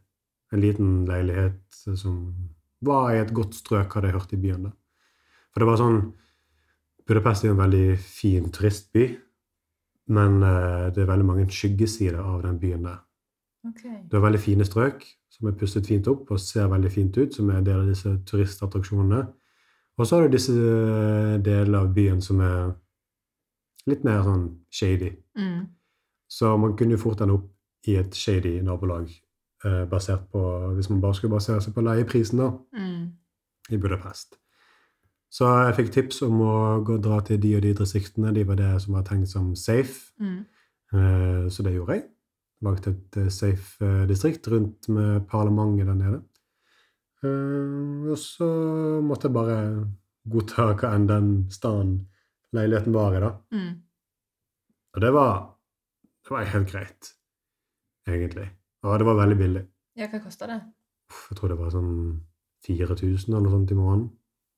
[0.53, 1.63] En liten leilighet
[1.97, 2.35] som
[2.83, 4.63] var i et godt strøk, hadde jeg hørt i byen.
[4.65, 4.71] da.
[5.53, 6.13] For det var sånn
[7.07, 9.19] Budapest er jo en veldig fin turistby,
[10.09, 13.03] men eh, det er veldig mange skyggesider av den byen der.
[13.69, 13.99] Okay.
[14.09, 17.35] Det er veldig fine strøk som er pusset fint opp og ser veldig fint ut,
[17.35, 19.27] som er en del av disse turistattraksjonene.
[19.99, 22.73] Og så har du disse deler delene av byen som er
[23.87, 25.13] litt mer sånn shady.
[25.39, 25.67] Mm.
[26.29, 27.51] Så man kunne jo fort ende opp
[27.87, 29.11] i et shady nabolag
[29.65, 30.41] eh, basert på,
[30.75, 33.13] hvis man bare skulle basere seg på leieprisen da, Mm.
[33.71, 34.39] i Budapest.
[35.31, 38.33] Så jeg fikk tips om å gå og dra til de og de distriktene.
[38.35, 40.13] De var det som var tenkt som safe.
[40.21, 40.45] Mm.
[40.95, 42.05] Eh, Så det gjorde jeg.
[42.63, 46.23] Valgte et eh, safe eh, distrikt rundt med parlamentet der nede.
[47.25, 48.47] Eh, Og så
[49.03, 49.59] måtte jeg bare
[50.31, 51.95] godta hva enn den staden
[52.55, 53.31] leiligheten var i, da.
[53.55, 53.73] Mm.
[54.95, 55.33] Og det var,
[56.23, 57.11] det var helt greit,
[58.07, 58.47] egentlig.
[58.85, 59.65] Og det var veldig billig.
[59.99, 60.61] Ja, hva kosta det?
[61.31, 61.91] Jeg tror det var sånn
[62.67, 64.07] 4000 eller noe sånt i måneden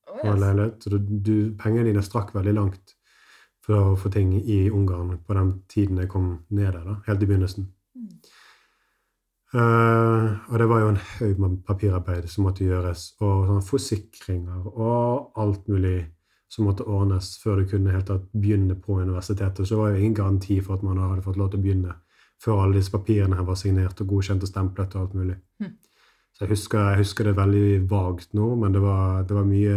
[0.07, 0.39] Å, yes.
[0.43, 0.77] leilighet.
[0.83, 2.95] Så du, du, pengene dine strakk veldig langt
[3.67, 7.25] for å få ting i Ungarn på den tiden jeg kom ned der, da, helt
[7.25, 7.67] i begynnelsen.
[7.97, 8.13] Mm.
[9.57, 14.67] Eh, og det var jo en haug med papirarbeid som måtte gjøres, og sånne forsikringer
[14.69, 16.01] og alt mulig
[16.53, 19.67] som måtte ordnes før du kunne helt tatt begynne på universitetet.
[19.67, 21.97] Så var jo ingen garanti for at man hadde fått lov til å begynne
[22.43, 25.39] før alle disse papirene her var signert og godkjent og stemplet og alt mulig.
[25.63, 25.73] Mm.
[26.37, 29.77] Så jeg husker, jeg husker det veldig vagt nå, men det var, det var mye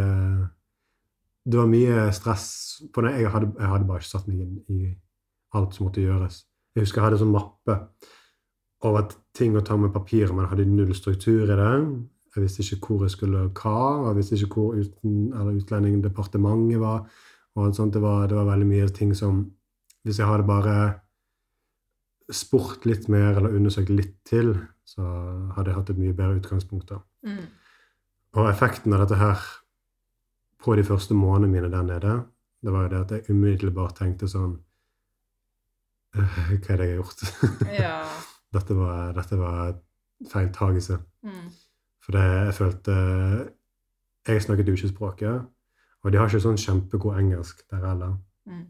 [1.50, 2.48] det var mye stress.
[2.94, 4.94] For det, jeg, hadde, jeg hadde bare ikke satt meg inn i
[5.56, 6.44] alt som måtte gjøres.
[6.76, 7.80] Jeg husker jeg hadde en sånn mappe
[8.88, 11.74] over ting å ta med papirer, men hadde null struktur i det.
[12.36, 16.80] Jeg visste ikke hvor jeg skulle hva, og jeg visste ikke hvor uten, eller Utlendingdepartementet
[16.80, 17.06] var.
[17.56, 17.94] og sånt.
[17.94, 19.52] Det var, det var veldig mye ting som
[20.04, 21.02] Hvis jeg hadde bare
[22.32, 24.54] spurt litt mer eller undersøkt litt til,
[24.88, 25.04] så
[25.58, 26.90] hadde jeg hatt et mye bedre utgangspunkt.
[26.90, 27.02] da.
[27.28, 27.50] Mm.
[28.40, 29.44] Og effekten av dette her
[30.64, 32.16] på de første månedene mine der nede,
[32.64, 34.58] det var jo det at jeg umiddelbart tenkte sånn
[36.16, 37.22] «Øh, Hva er det jeg har gjort?
[37.84, 37.96] Ja.
[38.54, 39.76] Dette, var, dette var
[40.32, 40.98] feiltagelse.
[41.24, 41.50] Mm.
[42.04, 42.96] For det, jeg følte
[44.28, 45.46] Jeg snakket jo ikke språket,
[46.04, 48.18] og de har ikke sånn kjempegod engelsk der heller.
[48.46, 48.66] Mm.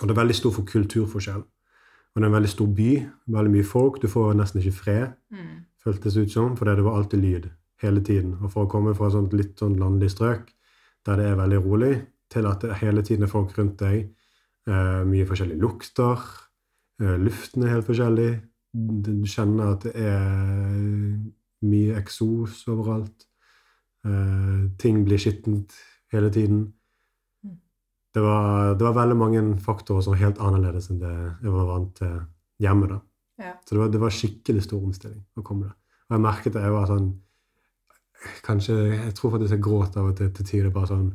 [0.00, 1.44] Og det er veldig stor for kulturforskjell.
[1.46, 2.90] Og det er en veldig stor by,
[3.36, 4.00] veldig mye folk.
[4.02, 5.64] Du får nesten ikke fred, Mm.
[5.84, 7.50] føltes ut som, fordi det var alltid lyd
[7.82, 8.34] hele tiden.
[8.42, 10.52] Og for å komme fra sånt litt sånn landlig strøk,
[11.06, 14.10] der det er veldig rolig, til at det hele tiden er folk rundt deg,
[14.66, 16.18] eh, mye forskjellige lukter,
[17.00, 18.40] eh, luften er helt forskjellig,
[18.76, 23.26] du kjenner at det er mye eksos overalt,
[24.06, 25.74] eh, ting blir skittent
[26.12, 26.66] hele tiden.
[27.44, 27.58] Mm.
[28.14, 31.70] Det var, det var veldig mange faktorer som var helt annerledes enn det jeg var
[31.70, 32.18] vant til
[32.62, 32.90] hjemme.
[32.92, 33.00] da.
[33.38, 33.52] Ja.
[33.64, 35.76] Så det var, det var skikkelig stor omstilling å komme der.
[36.08, 37.14] Og jeg merket at jeg var sånn
[38.42, 40.70] Kanskje Jeg tror faktisk jeg gråt av og til til tider.
[40.72, 41.10] Bare sånn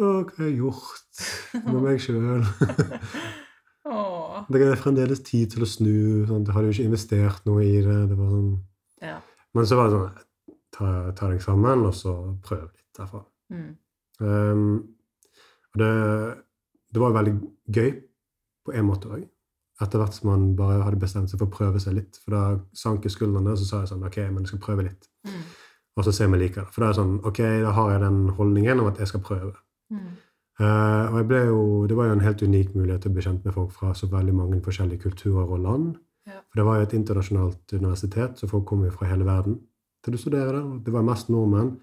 [0.00, 1.20] Å, hva har jeg gjort
[1.66, 2.46] med meg sjøl?
[4.50, 5.94] Det er fremdeles tid til å snu.
[6.26, 6.44] Sånn.
[6.46, 7.98] du hadde jo ikke investert noe i det.
[8.10, 8.52] det var sånn.
[9.04, 9.16] Ja.
[9.54, 10.26] Men så var det sånn
[10.70, 10.86] Ta,
[11.18, 12.12] ta deg sammen, og så
[12.46, 13.18] prøv litt derfra.
[13.52, 13.72] Mm.
[14.22, 14.60] Um,
[15.74, 15.88] og det,
[16.94, 17.34] det var veldig
[17.74, 17.90] gøy
[18.64, 19.24] på en måte òg.
[19.82, 22.20] Etter hvert som man bare hadde bestemt seg for å prøve seg litt.
[22.22, 22.42] For da
[22.76, 25.10] sank skuldrene, og så sa jeg sånn OK, men jeg skal prøve litt.
[25.26, 25.42] Mm.
[25.98, 26.72] og så ser vi liker det.
[26.72, 29.24] For da er det sånn, ok, da har jeg den holdningen om at jeg skal
[29.26, 29.52] prøve.
[29.92, 30.12] Mm.
[30.60, 33.24] Eh, og jeg ble jo, Det var jo en helt unik mulighet til å bli
[33.24, 35.94] kjent med folk fra så veldig mange forskjellige kulturer og land.
[36.28, 36.42] Ja.
[36.50, 39.56] For det var jo et internasjonalt universitet, så folk kom jo fra hele verden
[40.04, 40.78] til å studere der.
[40.84, 41.78] Det var mest nordmenn.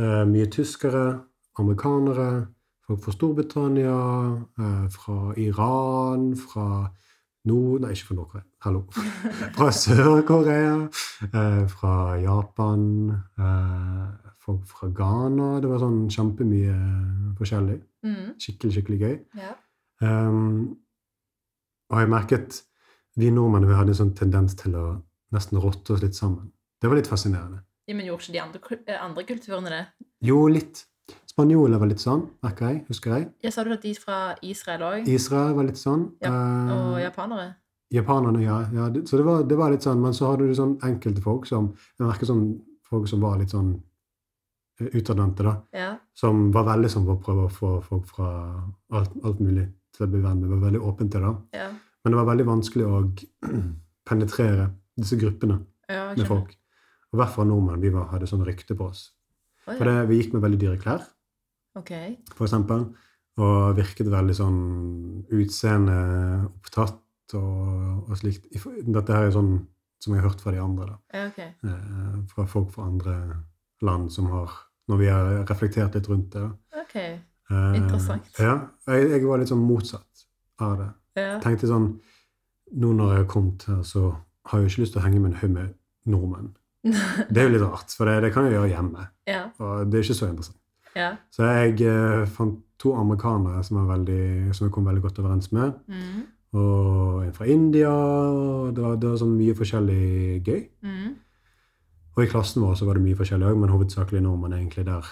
[0.00, 1.20] Eh, mye tyskere,
[1.58, 2.48] amerikanere,
[2.86, 3.96] folk fra Storbritannia,
[4.58, 6.90] eh, fra Iran, fra
[7.46, 7.80] Nord...
[7.84, 8.46] Nei, ikke fra Nord-Korea.
[8.66, 8.82] Hallo.
[9.56, 10.88] Fra Sør-Korea,
[11.70, 13.12] fra Japan,
[14.42, 15.60] folk fra Ghana.
[15.62, 16.74] Det var sånn kjempemye
[17.38, 17.78] forskjellig.
[18.06, 18.32] Mm.
[18.42, 19.14] Skikkelig, skikkelig gøy.
[19.42, 19.52] Ja.
[20.04, 20.76] Um,
[21.90, 22.62] og jeg merket
[23.16, 24.86] vi nordmenn vi hadde en sånn tendens til å
[25.34, 26.50] nesten rotte oss litt sammen.
[26.80, 27.62] Det var litt fascinerende.
[27.88, 29.84] Ja, men gjorde ikke de andre, eh, andre kulturene det?
[30.26, 30.84] Jo, litt.
[31.30, 32.82] Spanjoler var litt sånn, merker jeg.
[32.88, 33.28] Husker jeg.
[33.44, 35.08] Ja, Sa du at de fra Israel òg?
[35.08, 36.12] Israel var litt sånn.
[36.20, 37.54] Ja, Og Eh, japanere?
[37.92, 38.60] Japanerne, ja.
[38.72, 41.46] ja så det var, det var litt sånn, Men så hadde du sånn enkelte folk
[41.46, 43.80] som Jeg merker sånn folk som var litt sånn
[44.80, 45.54] utadvendte, da.
[45.72, 45.90] Ja.
[46.16, 48.28] Som var veldig sånn på å prøve å få folk fra
[48.92, 50.52] alt, alt mulig til å bli venn med.
[50.52, 51.32] Var veldig åpen til det.
[51.56, 51.70] Ja.
[52.04, 53.00] Men det var veldig vanskelig å
[54.08, 55.60] penetrere disse gruppene
[55.90, 56.52] ja med folk.
[57.10, 57.82] Og i hvert fall nordmenn.
[57.82, 59.08] Vi var, hadde sånn rykte på oss.
[59.66, 61.06] Å, For det, vi gikk med veldig dyre klær,
[61.78, 62.14] okay.
[62.34, 62.86] for eksempel.
[63.42, 64.60] Og virket veldig sånn
[65.36, 68.46] utseendeopptatt og, og slikt.
[68.54, 69.58] Dette her er sånn
[70.02, 70.86] som jeg har hørt fra de andre.
[70.92, 71.26] da.
[71.26, 71.50] Okay.
[71.66, 73.16] Eh, fra folk fra andre
[73.84, 74.54] land som har
[74.86, 76.44] Når vi har reflektert litt rundt det.
[76.78, 76.96] Ok.
[77.50, 77.78] Interessant.
[77.78, 78.28] Interessant.
[78.42, 78.54] Ja.
[78.90, 80.26] Jeg, jeg var litt sånn motsatt
[80.62, 80.92] av det.
[81.16, 81.38] Ja.
[81.40, 81.94] tenkte sånn
[82.76, 84.08] Nå når jeg har kommet her, så
[84.50, 85.74] har jeg jo ikke lyst til å henge med en haug med
[86.10, 86.48] nordmenn.
[87.30, 89.04] Det er jo litt rart, for det, det kan jeg gjøre hjemme.
[89.30, 89.44] ja.
[89.62, 90.58] Og det er ikke så interessant.
[90.96, 91.12] Ja.
[91.30, 95.78] Så jeg uh, fant to amerikanere som, veldig, som jeg kom veldig godt overens med.
[95.86, 96.24] Mm.
[96.56, 97.92] Og en fra India.
[97.92, 100.60] og Det var, det var sånn mye forskjellig gøy.
[100.82, 100.95] Mm.
[102.16, 105.08] Og i klassen vår så var det mye forskjellig òg, men hovedsakelig nordmenn egentlig der.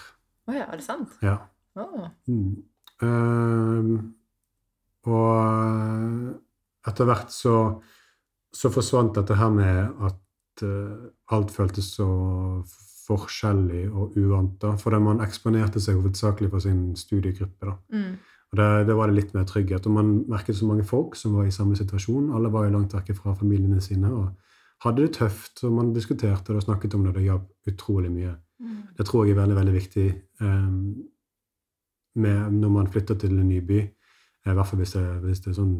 [0.49, 1.13] Oh ja, er det sant?
[1.25, 1.37] Ja.
[1.77, 2.07] Oh.
[2.29, 2.55] Mm.
[3.03, 3.99] Uh,
[5.05, 7.55] og etter hvert så,
[8.53, 12.07] så forsvant dette her med at uh, alt føltes så
[13.05, 14.55] forskjellig og uvant.
[14.61, 17.69] da, Fordi man eksponerte seg hovedsakelig for sin studiegruppe.
[17.69, 17.75] da.
[17.93, 18.15] Mm.
[18.51, 19.85] Og det, det var det litt mer trygghet.
[19.85, 22.31] Og man merket så mange folk som var i samme situasjon.
[22.33, 24.31] Alle var jo langt vekk fra familiene sine og
[24.83, 25.63] hadde det tøft.
[25.63, 27.15] Og man diskuterte det og snakket om det.
[27.15, 28.35] Det hjalp utrolig mye.
[28.59, 28.77] Mm.
[28.97, 30.07] Det tror jeg er veldig, veldig viktig
[30.41, 30.95] um,
[32.15, 33.81] med, når man flytter til en ny by.
[33.81, 35.75] Eh, I hvert fall hvis det, hvis det er sånn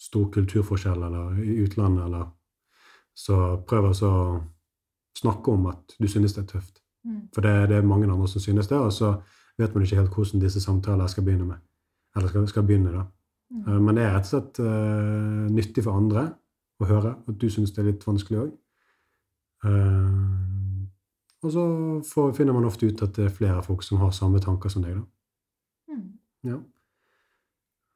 [0.00, 2.06] stor kulturforskjell eller i utlandet.
[2.06, 2.28] Eller,
[3.16, 4.14] så prøv å
[5.18, 6.80] snakke om at du synes det er tøft.
[7.04, 7.28] Mm.
[7.34, 9.14] For det, det er mange andre som synes det, og så
[9.58, 11.60] vet man ikke helt hvordan disse samtalene skal begynne med.
[12.16, 13.04] Eller skal, skal begynne, da.
[13.50, 13.64] Mm.
[13.66, 16.28] Eh, Men det er rett og slett uh, nyttig for andre
[16.80, 18.52] å høre at du syns det er litt vanskelig òg.
[21.42, 21.64] og så
[22.08, 24.84] får, finner man ofte ut at det er flere folk som har samme tanker som
[24.84, 24.96] deg.
[24.96, 25.94] da.
[25.94, 26.06] Mm.
[26.48, 26.60] Ja.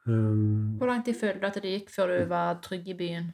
[0.07, 3.33] Um, Hvor lang tid følte du at det gikk før du var trygg i byen?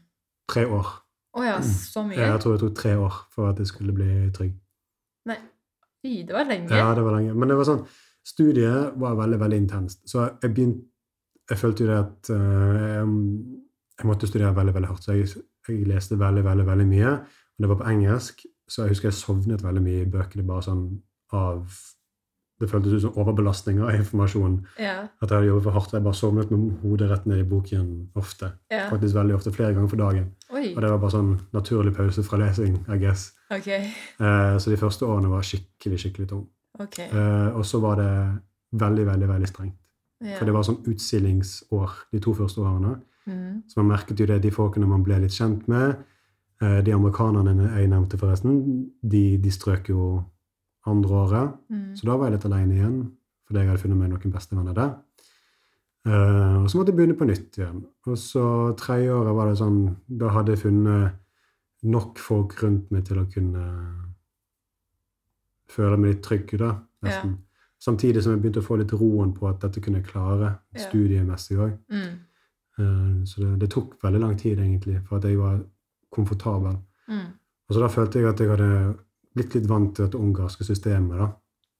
[0.50, 0.86] tre år.
[1.32, 2.18] Oh ja, så mye?
[2.18, 4.54] Jeg tror det tok tre år for at jeg skulle bli trygg.
[5.30, 5.38] Nei,
[6.02, 6.74] fy, det var lenge.
[6.74, 7.36] Ja, det var lenge.
[7.38, 7.84] Men det var sånn,
[8.26, 10.06] studiet var veldig, veldig intenst.
[10.10, 10.86] Så jeg begynte
[11.50, 13.06] Jeg følte jo det at uh, jeg,
[14.00, 15.04] jeg måtte studere veldig, veldig hardt.
[15.04, 15.28] Så jeg,
[15.68, 17.14] jeg leste veldig, veldig, veldig mye.
[17.20, 20.66] Og det var på engelsk, så jeg husker jeg sovnet veldig mye i bøkene bare
[20.68, 20.84] sånn
[21.36, 21.80] av
[22.60, 24.58] Det føltes ut som overbelastning av informasjon.
[24.76, 25.06] Yeah.
[25.22, 25.92] At jeg hadde jobbet for hardt.
[25.94, 27.86] og Jeg bare sovnet med hodet rett ned i boken
[28.20, 28.50] ofte.
[28.68, 28.90] Yeah.
[28.90, 30.26] Faktisk veldig ofte, flere ganger for dagen.
[30.52, 33.30] Oi, Og det var bare sånn naturlig pause fra lesing, I guess.
[33.48, 33.88] Okay.
[34.20, 36.44] Eh, så de første årene var skikkelig, skikkelig tung.
[36.84, 37.08] Okay.
[37.08, 38.12] Eh, og så var det
[38.84, 39.78] veldig, veldig veldig strengt.
[40.20, 40.36] Yeah.
[40.36, 42.98] For det var sånn utstillingsår de to første årene.
[43.26, 43.62] Mm.
[43.68, 46.00] Så man merket jo det, de folkene man ble litt kjent med.
[46.62, 50.24] Eh, de amerikanerne jeg nevnte, forresten, de, de strøk jo
[50.87, 51.54] andre året.
[51.70, 51.94] Mm.
[51.96, 52.98] Så da var jeg litt alene igjen,
[53.46, 54.92] fordi jeg hadde funnet meg noen bestevenner der.
[56.09, 57.83] Eh, og så måtte jeg begynne på nytt igjen.
[58.09, 58.44] Og så
[58.80, 61.18] tredje året var det sånn Da hadde jeg funnet
[61.83, 63.64] nok folk rundt meg til å kunne
[65.70, 66.74] føle meg litt trygg, da,
[67.06, 67.37] nesten.
[67.80, 70.80] Samtidig som jeg begynte å få litt roen på at dette kunne jeg klare Ja.
[70.88, 71.78] studiemessig òg.
[71.88, 72.18] Mm.
[73.27, 75.61] Så det, det tok veldig lang tid, egentlig, for at jeg var
[76.14, 76.79] komfortabel.
[77.09, 77.29] Mm.
[77.69, 78.71] Og så da følte jeg at jeg hadde
[79.37, 81.19] blitt litt vant til det ungarske systemet.
[81.21, 81.29] da.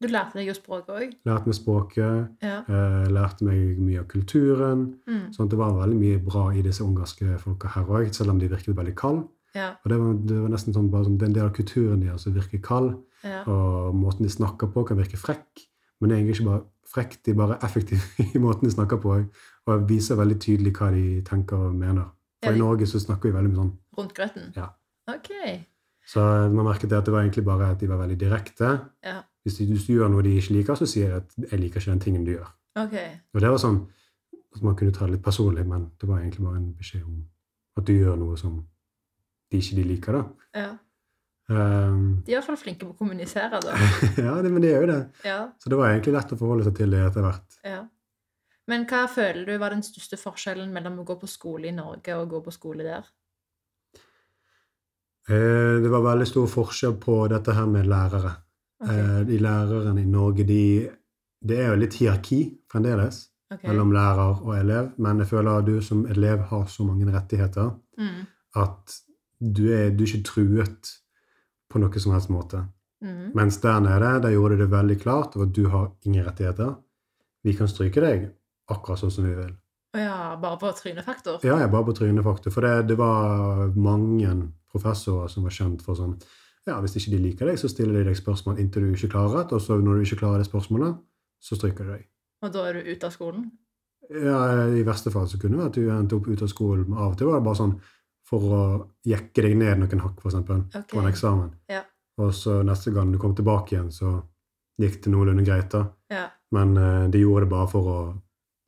[0.01, 1.11] Du lærte deg jo språket òg?
[1.29, 2.61] Lærte meg språket, Ja.
[2.69, 4.95] eh, lærte meg mye av kulturen.
[5.07, 5.27] Mm.
[5.35, 8.39] sånn at det var veldig mye bra i disse ungarske folka her òg, selv om
[8.39, 9.29] de virket veldig kalde.
[9.55, 9.75] ja.
[9.85, 12.01] Og det var, det var nesten sånn bare som det delen en del av kulturen
[12.01, 13.43] deres som virker kald, ja.
[13.45, 15.67] og måten de snakker på, kan virke frekk.
[16.01, 18.01] Men det er egentlig ikke bare frekk, de er bare effektive
[18.35, 19.19] i måten de snakker på,
[19.70, 22.11] og viser veldig tydelig hva de tenker og mener.
[22.42, 24.52] Ja, For de- i Norge så snakker vi veldig mye sånn Rundt grøten?
[24.56, 24.68] Ja.
[25.09, 25.30] Ok.
[26.06, 26.20] Så
[26.52, 28.70] man merket det at det var egentlig bare at de var veldig direkte.
[29.04, 29.20] Ja.
[29.44, 31.80] Hvis du, hvis du gjør noe de ikke liker, så sier de at 'jeg liker
[31.80, 32.50] ikke den tingen du gjør'.
[32.76, 32.94] Ok.
[33.35, 33.87] Og det var sånn
[34.56, 37.24] at man kunne ta det litt personlig, men det var egentlig bare en beskjed om
[37.76, 38.64] at du gjør noe som
[39.52, 40.24] de ikke de liker, da.
[40.54, 40.70] Ja.
[41.50, 43.74] Um, De er i hvert fall flinke på å kommunisere, da.
[44.26, 45.00] ja, det, men de er jo det.
[45.24, 45.48] Ja.
[45.59, 47.59] Så det var egentlig lett å forholde seg til det etter hvert.
[47.64, 47.80] ja.
[48.68, 52.14] Men hva føler du var den største forskjellen mellom å gå på skole i Norge
[52.16, 53.09] og å gå på skole der?
[55.31, 58.33] Eh, det var veldig stor forskjell på dette her med lærere.
[58.81, 59.01] Okay.
[59.01, 60.88] Eh, de lærerne i Norge, de,
[61.40, 63.68] det er jo litt hierarki fremdeles okay.
[63.68, 67.77] mellom lærer og elev, men jeg føler at du som elev har så mange rettigheter
[68.01, 68.25] Mm.
[68.57, 68.94] at
[69.40, 70.88] du er, du er ikke truet
[71.68, 72.62] på noe som helst måte.
[73.05, 73.33] Mm.
[73.37, 76.79] Mens der nede, der gjorde de det veldig klart at du har ingen rettigheter.
[77.44, 78.31] Vi kan stryke deg
[78.74, 79.52] akkurat sånn som vi vil.
[79.98, 81.40] Ja, bare på trynefaktor?
[81.42, 82.54] Ja, ja bare på trynefaktor.
[82.54, 84.35] For det, det var mange
[84.70, 86.18] professorer som var kjent for sånn
[86.68, 89.40] Ja, hvis ikke de liker deg, så stiller de deg spørsmål inntil du ikke klarer
[89.40, 89.56] det.
[89.56, 90.98] og så når du ikke klarer det spørsmålet,
[91.40, 92.02] så stryker de deg.
[92.44, 93.46] Og da er du ute av skolen?
[94.11, 96.92] Ja, I verste fall så kunne det være at du endte opp ute av skolen.
[96.92, 97.74] Av og til var det bare sånn
[98.30, 98.62] for å
[99.09, 101.54] jekke deg ned noen hakk, for eksempel, på en eksamen.
[101.72, 101.83] Ja.
[102.20, 104.18] Og så neste gang du kom tilbake igjen, så
[104.80, 105.87] gikk det noenlunde greit, da.
[106.12, 106.26] Ja.
[106.54, 107.98] Men eh, de gjorde det bare for å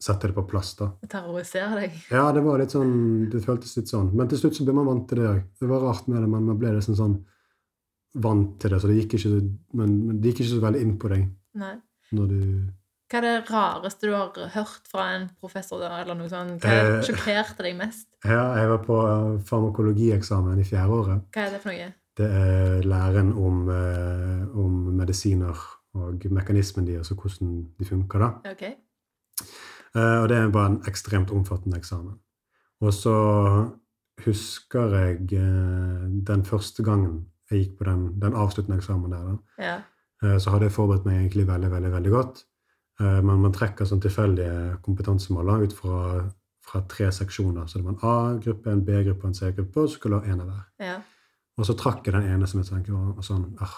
[0.02, 0.88] sette det på plass, da.
[1.08, 1.92] Terrorisere deg?
[2.10, 4.10] Ja, det var litt sånn, det føltes litt sånn.
[4.18, 5.42] Men til slutt så ble man vant til det òg.
[5.62, 7.16] Det var rart med det, men man ble liksom sånn
[8.22, 8.80] vant til det.
[8.82, 9.32] Så det gikk ikke,
[9.78, 11.26] men, men det gikk ikke så veldig inn på deg
[11.62, 11.74] Nei.
[12.18, 12.38] når du
[13.12, 16.62] Hva er det rareste du har hørt fra en professor da, eller noe sånt?
[16.64, 17.02] Hva Eh.
[17.04, 18.06] sjokkerte deg mest?
[18.24, 21.26] Ja, jeg var på eh, farmakologieksamen i fjerde året.
[21.34, 21.90] Hva er det for noe?
[22.16, 25.56] Det er læren om, eh, om medisiner
[25.94, 28.18] og mekanismen deres og hvordan de funker.
[28.18, 28.50] da.
[28.52, 28.64] Ok.
[29.96, 32.18] Eh, Og det var en ekstremt omfattende eksamen.
[32.80, 33.14] Og så
[34.24, 39.24] husker jeg eh, den første gangen jeg gikk på den, den avsluttende eksamen der.
[39.26, 39.64] da.
[39.64, 39.74] Ja.
[40.22, 42.44] Eh, Så hadde jeg forberedt meg egentlig veldig veldig, veldig godt.
[43.02, 46.20] Men man trekker sånn tilfeldige kompetansemåler ut fra,
[46.62, 47.64] fra tre seksjoner.
[47.66, 50.34] Så det var en A-gruppe, en B-gruppe og en C-gruppe, og så skulle du ha
[50.34, 50.60] én av hver.
[50.86, 50.98] ja.
[51.58, 53.74] Og så trakk jeg den ene som jeg tenkte var sånn ah,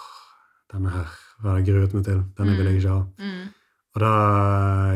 [0.71, 1.09] Denne her
[1.43, 2.21] har jeg gruet meg til.
[2.37, 3.01] Denne vil jeg ikke ha.
[3.19, 3.49] Mm.
[3.95, 4.15] Og da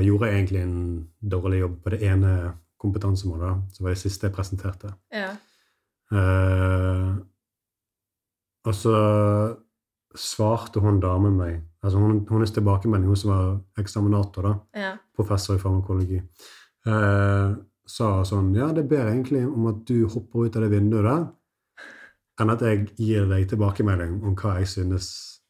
[0.02, 0.78] gjorde jeg egentlig en
[1.22, 2.32] dårlig jobb på det ene
[2.82, 4.90] kompetansemålet, som var det siste jeg presenterte.
[5.14, 5.30] Ja.
[6.10, 7.18] Uh,
[8.66, 8.94] og så
[10.16, 14.92] svarte hun damen meg altså hun, Hennes tilbakemelding, hun som var eksaminator, da, Ja.
[15.14, 16.22] professor i farmakologi,
[16.86, 17.54] uh,
[17.86, 21.28] sa sånn Ja, det ber egentlig om at du hopper ut av det vinduet der,
[22.40, 25.40] enn at jeg gir deg tilbakemelding om hva jeg synes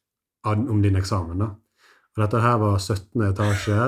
[0.45, 1.39] om din eksamen.
[1.39, 1.55] da.
[2.19, 3.21] Og dette her var 17.
[3.29, 3.83] etasje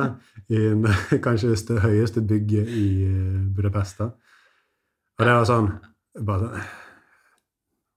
[0.55, 0.85] i en,
[1.25, 3.99] kanskje det høyeste bygget i eh, Budapest.
[3.99, 4.13] da.
[5.19, 5.67] Og det var sånn
[6.23, 6.69] bare sånn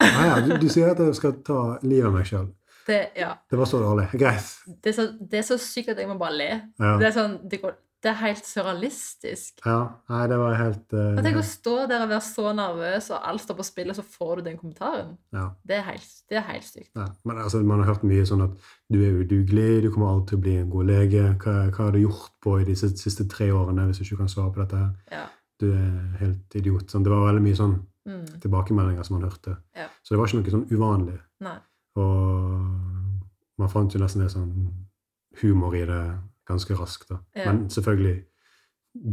[0.04, 2.48] «Ah, ja, du, du sier at jeg skal ta livet av meg sjøl.
[2.84, 3.30] Det, ja.
[3.48, 4.08] Det var så dårlig.
[4.18, 4.50] Greit.
[4.66, 6.48] Det, er så, det er så sykt at jeg må bare le.
[6.82, 6.96] Ja.
[7.00, 9.62] Det er sånn, det, går, det er helt surrealistisk.
[9.64, 9.78] ja.
[10.12, 13.28] Nei, det var helt uh, At jeg å stå der og være så nervøs, og
[13.30, 15.14] alt står på spill, og så får du den kommentaren.
[15.32, 15.46] ja.
[15.64, 16.90] Det er helt, det er helt sykt.
[16.98, 20.34] Ja, men altså, man har hørt mye sånn at du er udugelig, du kommer alltid
[20.34, 21.24] til å bli en god lege.
[21.40, 24.30] Hva, hva har du gjort på i disse siste tre årene hvis du ikke kan
[24.36, 24.76] svare på dette?
[24.84, 24.92] her?
[25.22, 25.24] Ja.
[25.62, 26.90] Du er helt idiot.
[26.92, 28.26] Sånn, det var veldig mye sånn Mm.
[28.42, 29.54] tilbakemeldinger som man hørte.
[29.72, 29.86] Ja.
[30.04, 31.14] Så det var ikke noe sånn uvanlig.
[31.40, 31.54] Nei.
[31.96, 34.50] Og man fant jo nesten det sånn
[35.40, 36.00] humor i det
[36.46, 37.08] ganske raskt.
[37.08, 37.18] da.
[37.36, 37.52] Ja.
[37.52, 38.24] Men selvfølgelig,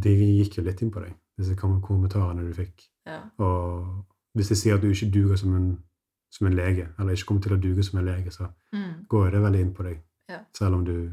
[0.01, 2.87] de gikk jo litt inn på deg, disse kom- kommentarene du fikk.
[3.05, 3.21] Ja.
[3.39, 5.83] Og hvis de sier at du ikke duger som en,
[6.31, 9.05] som en lege, eller ikke kommer til å duge som en lege, så Mm.
[9.07, 10.01] går det veldig inn på deg.
[10.29, 10.39] Ja.
[10.53, 11.11] Selv om du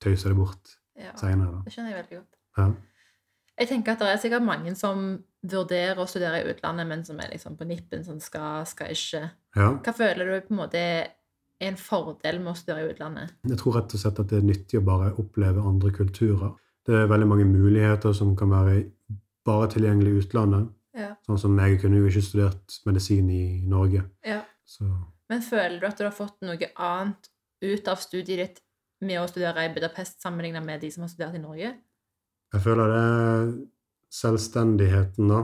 [0.00, 1.12] tøyser det bort ja.
[1.16, 1.62] seinere.
[1.64, 2.38] Det skjønner jeg veldig godt.
[2.58, 2.66] Ja.
[3.58, 5.02] Jeg tenker at det er sikkert mange som
[5.44, 9.30] vurderer å studere i utlandet, men som er liksom på nippen, som skal, skal ikke.
[9.56, 9.68] ja.
[9.84, 10.82] Hva føler du på en måte
[11.60, 13.34] er en fordel med å studere i utlandet?
[13.48, 16.54] Jeg tror rett og slett at det er nyttig å bare oppleve andre kulturer.
[16.86, 18.80] Det er veldig mange muligheter som kan være
[19.46, 20.72] bare tilgjengelig i utlandet.
[20.98, 21.12] Ja.
[21.26, 24.02] Sånn som jeg kunne jo ikke studert medisin i Norge.
[24.26, 24.42] Ja.
[24.64, 24.88] Så
[25.30, 27.30] Men føler du at du har fått noe annet
[27.62, 28.60] ut av studiet ditt
[29.02, 31.72] med å studere i Budapest sammenlignet med de som har studert i Norge?
[32.52, 33.52] jeg føler det er
[34.12, 35.40] selvstendigheten, da.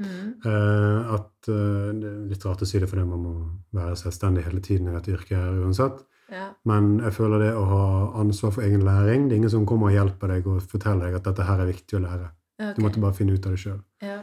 [0.00, 0.28] Mm.
[0.48, 3.34] Eh, at eh, Det er litt rart å si det fordi man må
[3.76, 6.00] være selvstendig hele tiden i dette yrket her uansett.
[6.30, 6.50] Ja.
[6.68, 7.84] Men jeg føler det å ha
[8.22, 11.16] ansvar for egen læring Det er ingen som kommer og hjelper deg og forteller deg
[11.18, 12.28] at dette her er viktig å lære.
[12.60, 12.74] Okay.
[12.76, 13.80] Du måtte bare finne ut av det sjøl.
[14.04, 14.20] ja.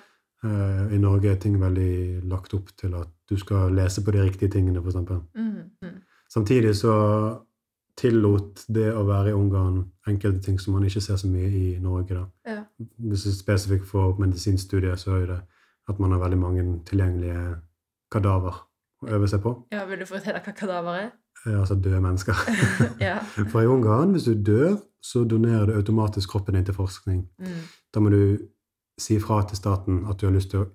[0.48, 4.54] I Norge er ting veldig lagt opp til at du skal lese på de riktige
[4.54, 4.96] tingene, f.eks.
[5.36, 5.72] Mm.
[5.84, 5.96] Mm.
[6.30, 6.94] Samtidig så
[7.98, 11.66] tillot det å være i Ungarn enkelte ting som man ikke ser så mye i
[11.82, 12.14] Norge.
[12.14, 12.26] da.
[12.46, 12.64] Ja.
[12.78, 15.40] Hvis du spesifikt for medisinstudiet, så er det
[15.88, 17.56] at man har veldig mange tilgjengelige
[18.12, 18.64] kadaver
[19.04, 19.54] å øve seg på.
[19.72, 21.10] Ja, Vil du fortelle hva kadaver er?
[21.46, 22.34] Eh, Altså døde mennesker.
[23.08, 23.20] ja.
[23.52, 27.22] For i Ungarn, hvis du dør, så donerer du automatisk kroppen din til forskning.
[27.40, 27.62] Mm.
[27.94, 28.38] Da må du
[29.00, 30.68] si fra til staten at du har lyst til å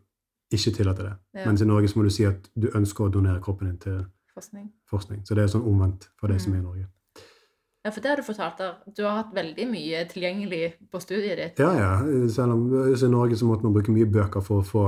[0.53, 1.13] ikke tillate det.
[1.35, 1.47] ja.
[1.49, 4.05] Mens i Norge så må du si at du ønsker å donere kroppen din til
[4.35, 4.71] Forskning.
[4.89, 5.25] forskning.
[5.27, 6.87] Så det er sånn omvendt for deg som er i Norge.
[7.85, 8.75] Ja, for det har du fortalt der.
[8.97, 11.59] Du har hatt veldig mye tilgjengelig på studiet ditt.
[11.59, 12.29] Ja, ja.
[12.31, 14.85] Selv om i Norge så måtte man bruke mye bøker for å få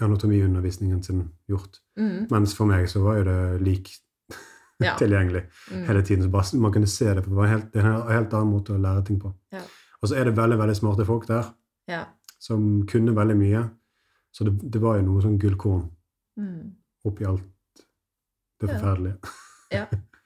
[0.00, 1.80] anatomiundervisningen sin gjort.
[1.98, 2.26] Mm.
[2.30, 3.90] Mens for meg så var jo det lik
[4.80, 4.94] Ja.
[4.96, 5.42] tilgjengelig
[5.72, 5.84] Mm.
[5.88, 6.22] hele tiden.
[6.24, 8.52] Så bare, man kunne se det, for det var en helt, det en helt annen
[8.52, 9.34] måte å lære ting på.
[9.52, 9.60] Ja.
[10.02, 11.44] Og så er det veldig veldig smarte folk der
[11.88, 12.04] Ja.
[12.38, 13.70] som kunne veldig mye.
[14.32, 15.88] Så det, det var jo noe sånn gullkorn
[16.38, 16.72] Mm.
[17.04, 17.42] oppi alt
[18.60, 19.18] det forferdelige.
[19.72, 19.86] Ja.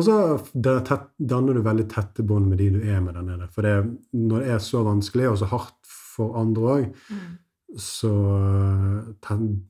[0.00, 0.16] og så
[0.64, 3.48] danner du veldig tette bånd med de du er med der nede.
[3.52, 3.76] For det,
[4.16, 5.78] når det er så vanskelig og så hardt
[6.16, 7.30] for andre òg, Mm.
[7.78, 9.10] så eh,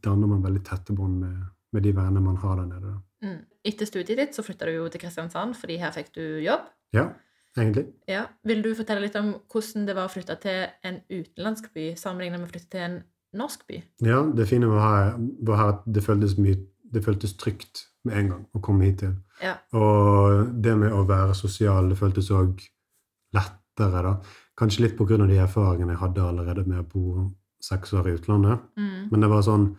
[0.00, 1.40] danner man veldig tette bånd med,
[1.72, 2.94] med de vennene man har der nede.
[3.22, 3.40] Mm.
[3.68, 6.70] Etter studiet ditt så flytta du jo til Kristiansand, fordi her fikk du jobb.
[6.96, 7.10] Ja,
[7.58, 7.86] egentlig.
[8.08, 8.22] Ja.
[8.48, 12.40] Vil du fortelle litt om hvordan det var å flytte til en utenlandsk by sammenlignet
[12.40, 12.98] med å flytte til en
[13.36, 13.82] norsk by?
[14.06, 15.12] Ja, det fine var her,
[15.44, 16.56] var her at det føltes, mye,
[16.90, 19.12] det føltes trygt med en gang å komme hit til.
[19.40, 19.56] Ja.
[19.76, 22.60] Og det med å være sosial, det føltes òg
[23.36, 24.16] lettere, da.
[24.60, 27.30] Kanskje litt av de erfaringene jeg hadde allerede med å bo
[27.64, 28.60] seks år i utlandet.
[28.76, 29.08] Mm.
[29.12, 29.70] Men det var sånn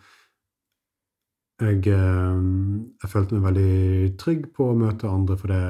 [1.61, 2.39] jeg, eh,
[3.03, 5.61] jeg følte meg veldig trygg på å møte andre, for det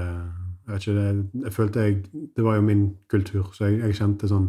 [0.72, 1.96] jeg, ikke, det, jeg følte jeg
[2.38, 4.46] Det var jo min kultur, så jeg, jeg kjente sånn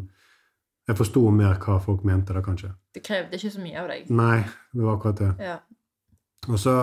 [0.87, 2.73] Jeg forsto mer hva folk mente da, kanskje.
[2.95, 4.09] Det krevde ikke så mye av deg.
[4.11, 4.39] Nei,
[4.75, 5.31] det var akkurat det.
[5.47, 5.57] Ja.
[6.51, 6.75] Og så,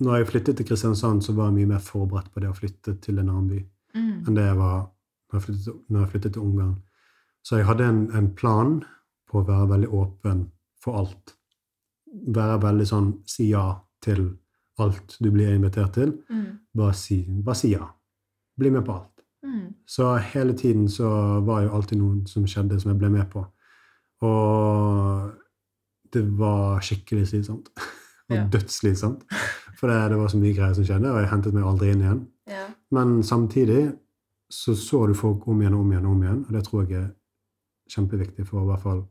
[0.00, 2.96] når jeg flyttet til Kristiansand, så var jeg mye mer forberedt på det å flytte
[3.00, 3.60] til en annen by
[3.94, 4.24] Mm.
[4.26, 4.78] enn det jeg var
[5.30, 6.76] når jeg flyttet, når jeg flyttet til Ungarn.
[7.46, 8.82] Så jeg hadde en, en plan
[9.30, 10.50] på å være veldig åpen
[10.82, 11.36] for alt.
[12.26, 14.36] Være veldig sånn si ja til
[14.78, 16.16] alt du blir invitert til.
[16.28, 16.58] Mm.
[16.74, 17.86] Bare si, bare si ja.
[18.58, 19.22] Bli med på alt.
[19.46, 19.74] Mm.
[19.86, 23.46] Så hele tiden så var jo alltid noe som skjedde som jeg ble med på.
[24.26, 25.30] Og
[26.14, 27.70] det var skikkelig slitsomt.
[28.30, 28.46] Og Ja.
[28.48, 29.24] dødsslitsomt.
[29.76, 32.00] For det, det var så mye greier som skjedde, og jeg hentet meg aldri inn
[32.00, 32.22] igjen.
[32.48, 32.66] Ja.
[32.90, 33.94] Men samtidig
[34.50, 37.02] så så du folk om igjen og om igjen om igjen, og det tror jeg
[37.02, 37.10] er
[37.90, 39.02] kjempeviktig for å i hvert fall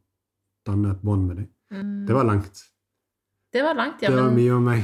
[0.65, 1.47] danne et bånd med dem.
[1.73, 2.05] Mm.
[2.07, 2.63] Det var langt.
[3.53, 4.09] Det var langt, ja.
[4.09, 4.83] Det var men mye om meg.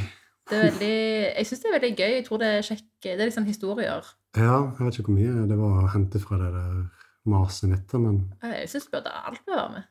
[0.50, 0.94] det veldig,
[1.38, 2.14] jeg syns det er veldig gøy.
[2.18, 4.10] Jeg tror det er kjekk Det er liksom historier.
[4.38, 6.84] Ja, jeg vet ikke hvor mye det var å hente fra det der
[7.30, 9.84] maset mitt, men Jeg syns alt bør være med.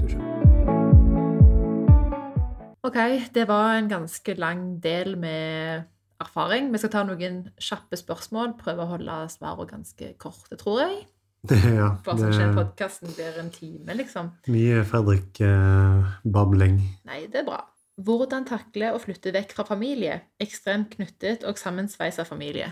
[0.00, 0.37] du skjønner.
[2.86, 2.98] Ok,
[3.34, 5.86] det var en ganske lang del med
[6.22, 6.72] erfaring.
[6.72, 8.54] Vi skal ta noen kjappe spørsmål.
[8.60, 11.00] Prøve å holde svarene ganske korte, tror jeg.
[11.48, 14.32] Ja, Bare så ikke podkasten blir en time, liksom.
[14.50, 16.80] mye Fredrik-babling.
[17.06, 17.60] Nei, det er bra.
[17.98, 20.20] Hvordan takle å flytte vekk fra familie?
[20.42, 22.70] Ekstremt knyttet og sammensveisa familie.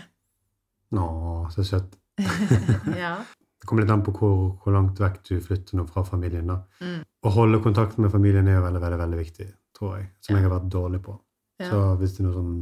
[0.95, 1.07] Nå,
[1.51, 1.97] så søtt.
[3.03, 3.17] ja.
[3.57, 6.47] Det kommer litt an på hvor, hvor langt vekk du flytter nå fra familien.
[6.47, 6.61] da.
[6.79, 7.01] Mm.
[7.03, 9.47] Å holde kontakten med familien er jo veldig, veldig, veldig viktig,
[9.77, 10.09] tror jeg.
[10.21, 10.41] Som Ja.
[10.41, 11.17] jeg har vært dårlig på.
[11.59, 11.69] Ja.
[11.69, 12.55] Så hvis det er noe sånn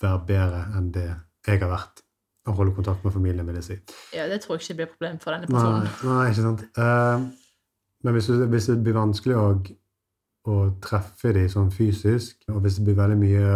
[0.00, 1.06] være bedre enn det
[1.46, 2.02] jeg har vært,
[2.46, 3.76] å holde kontakt med familien, vil jeg si.
[4.14, 5.88] ja, det tror jeg ikke blir et problem for denne personen.
[6.06, 6.62] nei ikke sant.
[6.78, 7.26] Uh,
[8.04, 9.46] men hvis, hvis det blir vanskelig å,
[10.46, 13.48] å treffe dem sånn fysisk, og hvis det blir veldig mye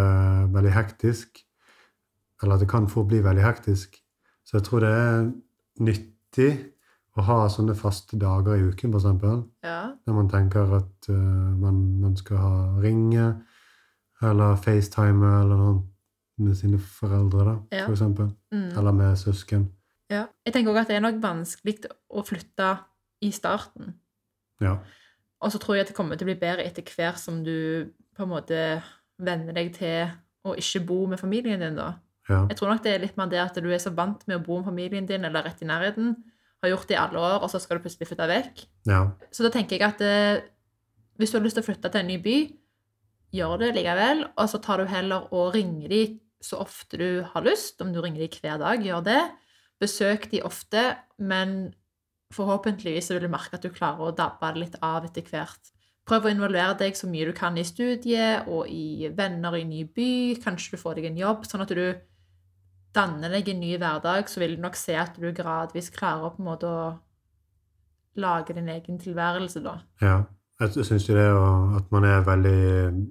[0.51, 1.45] veldig hektisk,
[2.43, 4.01] eller at det kan fort bli veldig hektisk,
[4.45, 5.31] så jeg tror det er
[5.87, 6.51] nyttig
[7.19, 9.93] å ha sånne faste dager i uken, eksempel, Ja.
[10.07, 11.15] der man tenker at uh,
[11.59, 13.43] man, man skal ha ringe,
[14.23, 15.83] eller FaceTime, eller noe
[16.39, 17.87] med sine foreldre, da, Ja.
[17.89, 18.31] eksempel.
[18.53, 18.79] Mm.
[18.79, 19.69] Eller med søsken.
[20.11, 20.27] ja.
[20.47, 22.79] Jeg tenker også at det er nok vanskelig å flytte
[23.23, 23.95] i starten.
[24.61, 24.77] Ja.
[25.41, 27.87] Og så tror jeg at det kommer til å bli bedre etter hvert som du
[28.17, 28.83] på en måte
[29.19, 30.11] venner deg til
[30.45, 31.95] å ikke bo med familien din, da.
[32.29, 32.47] Ja.
[32.49, 34.45] Jeg tror nok det er litt mer det at du er så vant med å
[34.45, 36.17] bo med familien din eller rett i nærheten,
[36.63, 38.65] har gjort det i alle år, og så skal du plutselig flytte vekk.
[38.91, 39.03] ja.
[39.33, 40.43] Så da tenker jeg at eh,
[41.21, 42.39] hvis du har lyst til å flytte til en ny by,
[43.37, 46.03] gjør det likevel, og så tar du heller og ringer de
[46.41, 47.81] så ofte du har lyst.
[47.83, 49.21] Om du ringer de hver dag, gjør det.
[49.81, 51.75] Besøk de ofte, men
[52.35, 55.73] forhåpentligvis vil du merke at du klarer å dabbe det litt av etter hvert.
[56.09, 59.85] Prøv å involvere deg så mye du kan i studiet og i venner i ny
[59.85, 60.41] by.
[60.43, 61.85] Kanskje du får deg en jobb, sånn at du
[62.95, 66.43] danner deg en ny hverdag, så vil du nok se at du gradvis klarer på
[66.43, 66.99] en måte å
[68.21, 69.77] lage din egen tilværelse, da.
[70.03, 70.17] Ja,
[70.61, 71.29] jeg syns jo det
[71.79, 73.11] at man er veldig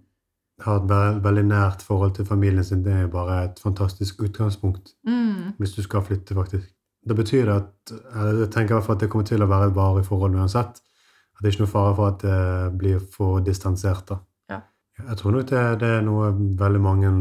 [0.59, 4.93] har et veldig nært forhold til familien sin, det er jo bare et fantastisk utgangspunkt
[5.07, 5.53] Mm.
[5.57, 6.73] hvis du skal flytte, faktisk.
[7.07, 9.75] Det betyr at Jeg tenker i hvert fall at det kommer til å være et
[9.75, 10.81] varig forhold uansett.
[11.37, 14.05] At det er ikke noe fare for at det blir for distansert.
[14.09, 14.17] da.
[14.49, 14.59] Ja.
[15.07, 17.11] Jeg tror nok det, det er noe veldig mange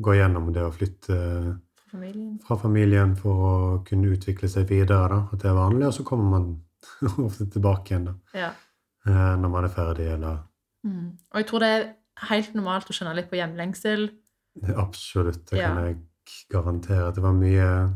[0.00, 1.58] går gjennom, det å flytte
[1.94, 2.38] familien.
[2.44, 3.54] fra familien for å
[3.86, 5.08] kunne utvikle seg videre.
[5.08, 5.20] Da.
[5.32, 6.48] At det er vanlig, og så kommer man
[7.28, 8.50] ofte tilbake igjen da, Ja.
[9.06, 10.10] eh, når man er ferdig.
[10.18, 10.42] Eller
[10.84, 11.14] Mm.
[11.32, 11.84] Og jeg tror det er
[12.28, 14.10] helt normalt å kjenne litt på hjemlengsel.
[14.76, 15.68] absolutt, det Ja.
[15.72, 15.96] kan jeg
[16.52, 17.08] garantere.
[17.08, 17.94] At det var mye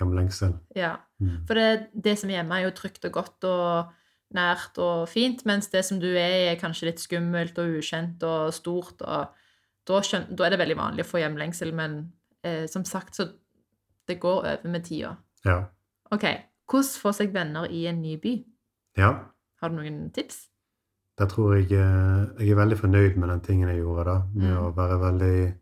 [0.00, 0.58] hjemlengsel.
[0.74, 0.96] Ja.
[1.22, 1.46] Mm.
[1.46, 3.92] For det, det som er hjemme, er jo trygt og godt og
[4.34, 8.52] nært og fint, mens det som du er er kanskje litt skummelt og ukjent og
[8.52, 9.00] stort.
[9.02, 9.28] og
[9.86, 12.12] Da, skjøn, da er det veldig vanlig å få hjemlengsel, men
[12.44, 13.28] eh, som sagt, så
[14.08, 15.16] det går over med tida.
[15.44, 15.62] Ja.
[16.12, 16.24] OK.
[16.70, 18.34] Hvordan få seg venner i en ny by?
[18.98, 19.12] ja.
[19.62, 20.48] Har du noen tips?
[21.18, 24.16] Der tror jeg eh, jeg er veldig fornøyd med den tingen jeg gjorde da.
[24.34, 24.58] Med Mm.
[24.60, 25.54] å være veldig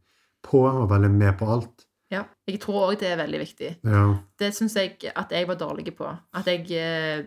[0.42, 1.84] på og veldig med på alt.
[2.10, 2.24] Ja.
[2.48, 3.68] Jeg tror òg det er veldig viktig.
[3.84, 4.00] Ja.
[4.38, 6.08] Det syns jeg at jeg var dårlig på.
[6.34, 7.26] At jeg eh,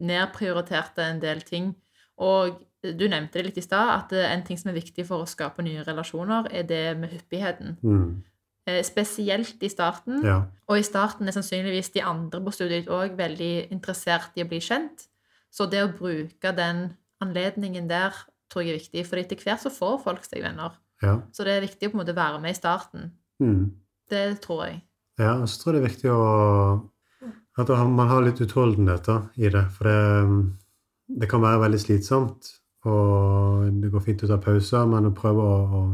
[0.00, 1.74] nedprioriterte en del ting.
[2.22, 5.24] Og du nevnte det litt i stad, at eh, en ting som er viktig for
[5.24, 7.76] å skape nye relasjoner, er det med hyppigheten.
[7.82, 8.22] Mm.
[8.66, 10.22] Eh, spesielt i starten.
[10.24, 10.42] ja.
[10.66, 14.60] Og i starten er sannsynligvis de andre på studiet òg veldig interessert i å bli
[14.64, 15.04] kjent.
[15.52, 18.16] Så det å bruke den anledningen der
[18.48, 20.72] tror jeg er viktig, for etter hvert så får folk seg venner.
[21.02, 21.18] Ja.
[21.32, 23.12] Så det er viktig å på en måte være med i starten.
[23.42, 23.74] Mm.
[24.08, 24.80] Det tror jeg.
[25.18, 25.34] ja.
[25.36, 26.24] Og så tror jeg det er viktig å
[27.54, 29.66] at man har litt utholdenhet da, i det.
[29.76, 32.48] For det, det kan være veldig slitsomt,
[32.88, 35.84] og det går fint å ta pauser, men å prøve å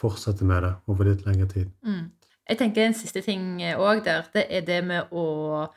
[0.00, 1.70] fortsette med det over litt lengre tid.
[1.86, 2.08] Mm.
[2.50, 5.68] Jeg tenker en siste ting òg der, det er det med å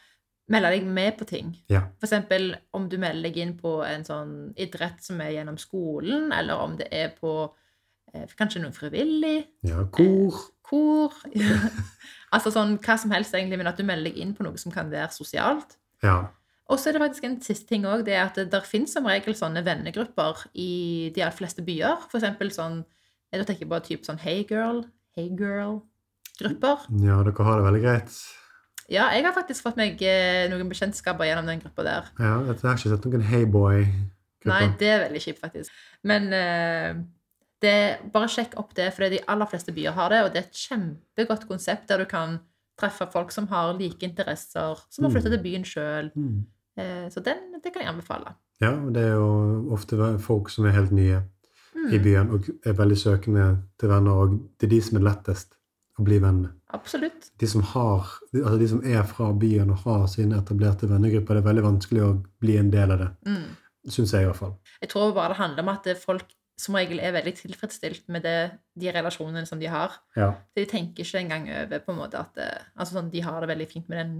[0.51, 1.51] melde deg med på ting.
[1.71, 1.85] Ja.
[2.01, 6.31] For eksempel om du melder deg inn på en sånn idrett som er gjennom skolen,
[6.35, 7.33] eller om det er på
[8.13, 10.41] eh, kanskje noe frivillig, Ja, kor.
[10.65, 11.15] kor
[12.33, 14.73] Altså sånn hva som helst, egentlig, men at du melder deg inn på noe som
[14.73, 15.77] kan være sosialt.
[16.01, 16.31] Ja.
[16.71, 18.93] Og så er det faktisk en siste ting òg, det er at det der finnes
[18.95, 22.07] som regel sånne vennegrupper i de aller fleste byer.
[22.09, 22.81] For eksempel sånn
[23.33, 24.83] Jeg tenker på typ sånn Hey Girl,
[25.17, 26.83] Hey Girl-grupper.
[27.01, 28.13] ja, dere har det veldig greit.
[28.91, 32.09] Ja, jeg har faktisk fått meg eh, noen bekjentskaper gjennom den gruppa der.
[32.19, 34.51] Ja, jeg har ikke sett noen Hey boy-grupper.
[34.51, 35.71] Nei, det er veldig kjipt, faktisk.
[36.03, 36.99] Men uh,
[37.63, 37.75] det,
[38.13, 40.63] bare sjekk opp det, for de aller fleste byer har det, og det er et
[40.67, 42.37] kjempegodt konsept der du kan
[42.77, 45.35] treffe folk som har like interesser, som har flytta Mm.
[45.37, 46.11] til byen sjøl.
[46.17, 46.41] Mm.
[46.77, 48.35] Uh, så den, det kan jeg anbefale.
[48.61, 51.23] Ja, og det er jo ofte folk som er helt nye
[51.83, 53.45] Mm, i byen og er veldig søkende
[53.79, 55.57] til venner, og det er de som er lettest
[55.99, 56.53] å bli venn med.
[56.73, 57.27] Absolutt.
[57.39, 61.43] De som, har, altså de som er fra byen og har sine etablerte vennegrupper, det
[61.43, 63.09] er veldig vanskelig å bli en del av det.
[63.27, 63.91] Mm.
[63.93, 64.55] Syns jeg i hvert fall.
[64.81, 66.31] Jeg tror bare det handler om at folk
[66.63, 68.37] som regel er veldig tilfredsstilt med det,
[68.79, 69.95] de relasjonene som de har.
[70.17, 70.31] Ja.
[70.55, 73.51] De tenker ikke engang over på en måte at det, altså sånn, de har det
[73.51, 74.13] veldig fint med den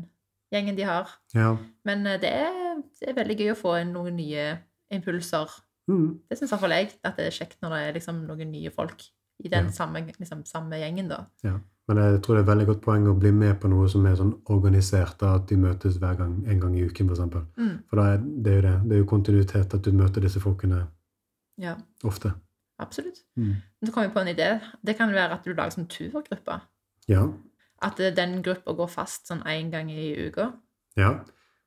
[0.53, 1.09] gjengen de har.
[1.33, 1.55] ja.
[1.87, 4.47] Men eh, det er, det er veldig gøy å få noen nye
[4.93, 5.49] impulser.
[5.89, 6.19] Mm.
[6.29, 9.01] Det syns iallfall jeg, at det er kjekt når det er liksom noen nye folk
[9.43, 9.71] i den Ja.
[9.71, 11.25] samme, liksom, samme gjengen, da.
[11.87, 14.05] Men jeg tror det er et veldig godt poeng å bli med på noe som
[14.05, 17.19] er sånn organisert, da, at de møtes hver gang, en gang i uken, f.eks.
[17.31, 17.83] For, Mm.
[17.89, 18.75] for da er, det jo det.
[18.87, 20.87] Det er jo kontinuitet at du møter disse folkene
[21.57, 21.75] Ja,
[22.05, 22.33] ofte.
[22.79, 23.23] absolutt.
[23.37, 23.55] Mm.
[23.81, 24.61] Men så kom jeg på en idé.
[24.85, 26.61] Det kan være at du lager sånn turgruppe.
[27.09, 27.27] Ja.
[27.81, 30.53] At eh, den gruppa går fast sånn én gang i uka.
[30.95, 31.19] ja.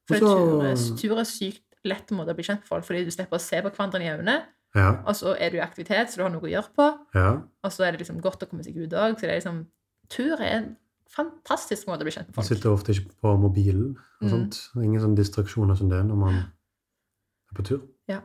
[0.08, 3.38] For tur, tur er sykt lett måte å bli kjent med folk, fordi du slipper
[3.38, 4.36] å se på hverandre i øynene.
[4.76, 4.90] Ja.
[5.08, 6.88] Og så er du i aktivitet, så du har noe å gjøre på.
[7.16, 7.30] ja.
[7.64, 9.16] Og så er det liksom godt å komme seg ut òg.
[9.16, 9.64] Så det er liksom
[10.06, 10.66] Tur er en
[11.10, 14.54] fantastisk måte å bli kjent med Man sitter ofte ikke på mobilen og sånt.
[14.54, 14.60] Mm.
[14.68, 14.84] sånt.
[14.84, 17.80] Ingen sånne distraksjoner som det når man er på tur.
[18.06, 18.20] Ja.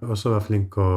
[0.00, 0.88] Og så være flink å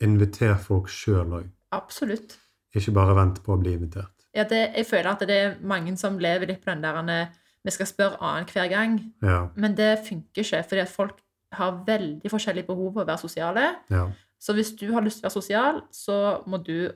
[0.00, 1.50] invitere folk sjøl òg.
[1.76, 2.38] Absolutt.
[2.72, 4.14] Ikke bare vente på å bli invitert.
[4.32, 7.28] Ja, det, jeg føler at det er mange som lever litt på den der
[7.62, 8.96] Vi skal spørre annenhver gang.
[9.22, 9.48] Ja.
[9.54, 11.20] Men det funker ikke, fordi at folk
[11.52, 13.68] har veldig forskjellige behov for å være sosiale.
[13.90, 14.06] ja.
[14.42, 16.14] Så hvis du har lyst til å være sosial, så
[16.50, 16.90] må du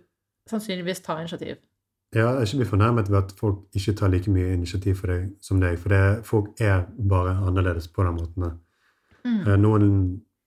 [0.50, 1.60] sannsynligvis ta initiativ.
[2.14, 5.12] Ja, jeg er ikke bli fornærmet ved at folk ikke tar like mye initiativ for
[5.12, 5.78] deg som deg.
[5.78, 8.48] For det, folk er bare annerledes på den måten.
[9.26, 9.40] Mm.
[9.46, 9.92] Eh, Noen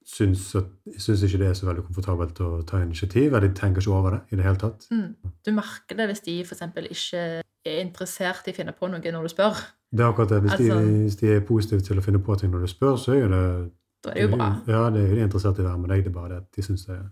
[0.09, 3.83] syns, at, syns ikke det er så veldig komfortabelt å ta initiativ, eller de tenker
[3.83, 4.87] ikke over det i det hele tatt.
[4.91, 5.15] Mm.
[5.45, 6.63] Du merker det hvis de f.eks.
[6.89, 7.23] ikke
[7.69, 9.59] er interessert i å finne på noe når du spør.
[9.91, 10.41] Det er akkurat det.
[10.43, 12.97] Hvis, Altså- de, hvis de er positive til å finne på ting når du spør,
[12.97, 13.71] så er det
[14.03, 14.49] Da er det jo bra.
[14.67, 16.05] Ja, det er jo de interessert i å være med deg.
[16.05, 17.07] Det er bare det at de syns det er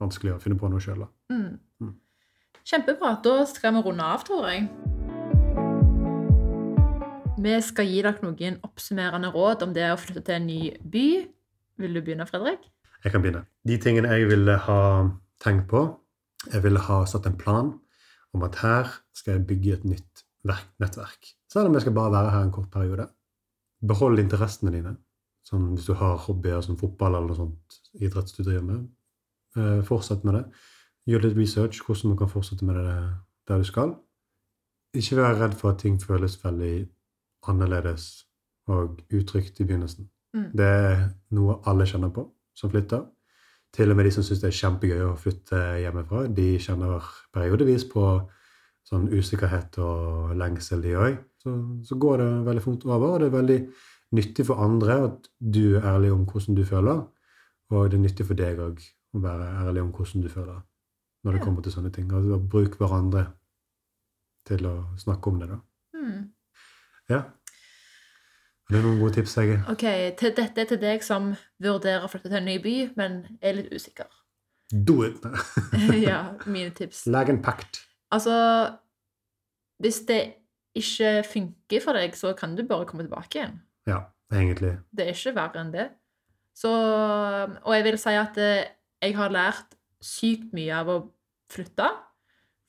[0.00, 1.04] vanskelig å finne på noe sjøl.
[1.32, 1.58] Mm.
[1.84, 1.94] Mm.
[2.70, 3.12] Kjempebra.
[3.24, 4.68] Da skal vi runde av, tror jeg.
[7.40, 10.60] Vi skal gi dere noen oppsummerende råd om det å flytte til en ny
[10.92, 11.06] by.
[11.80, 12.66] Vil du begynne, Fredrik?
[13.04, 13.46] Jeg kan begynne.
[13.64, 14.80] De tingene jeg ville ha
[15.40, 15.86] tenkt på
[16.50, 17.66] Jeg ville ha satt en plan
[18.32, 20.22] om at her skal jeg bygge et nytt
[20.80, 21.34] nettverk.
[21.52, 23.10] Selv om jeg skal bare være her en kort periode.
[23.84, 24.94] Behold interessene dine.
[25.50, 28.86] Sånn hvis du har hobbyer som fotball eller noe sånt, idrett du driver med.
[29.58, 30.44] Eh, fortsett med det.
[31.10, 32.94] gjør litt research hvordan du kan fortsette med det
[33.48, 33.96] der du skal.
[34.94, 36.88] Ikke vær redd for at ting føles veldig
[37.50, 38.26] annerledes
[38.70, 40.10] og utrygt i begynnelsen.
[40.34, 40.50] Mm.
[40.54, 41.00] Det er
[41.34, 43.06] noe alle kjenner på som flytter.
[43.74, 47.86] Til og med de som syns det er kjempegøy å flytte hjemmefra, de kjenner periodevis
[47.90, 48.04] på
[48.86, 51.18] sånn usikkerhet og lengsel, de òg.
[51.40, 51.54] Så,
[51.86, 53.58] så går det veldig fort over, og det er veldig
[54.16, 57.04] nyttig for andre at du er ærlig om hvordan du føler.
[57.70, 58.82] Og det er nyttig for deg òg
[59.14, 60.60] å være ærlig om hvordan du føler
[61.24, 62.08] når det kommer til sånne ting.
[62.16, 63.26] Altså, bruk hverandre
[64.48, 65.58] til å snakke om det, da.
[65.98, 66.22] Mm.
[67.12, 67.20] Ja.
[68.70, 69.58] Er det noen gode tips, Hege?
[69.68, 69.84] Ok,
[70.18, 71.32] til, dette er til deg som
[71.62, 74.08] vurderer å flytte til en ny by, men er litt usikker.
[74.70, 75.18] Do it!
[76.08, 77.04] ja, mine tips.
[77.10, 77.82] Lag en pakt.
[78.14, 78.34] Altså,
[79.82, 80.22] hvis det
[80.78, 83.58] ikke funker for deg, så kan du bare komme tilbake igjen.
[83.90, 84.76] Ja, egentlig.
[84.94, 85.88] Det er ikke verre enn det.
[86.56, 88.70] Så, og jeg vil si at eh,
[89.00, 91.00] jeg har lært sykt mye av å
[91.52, 91.88] flytte.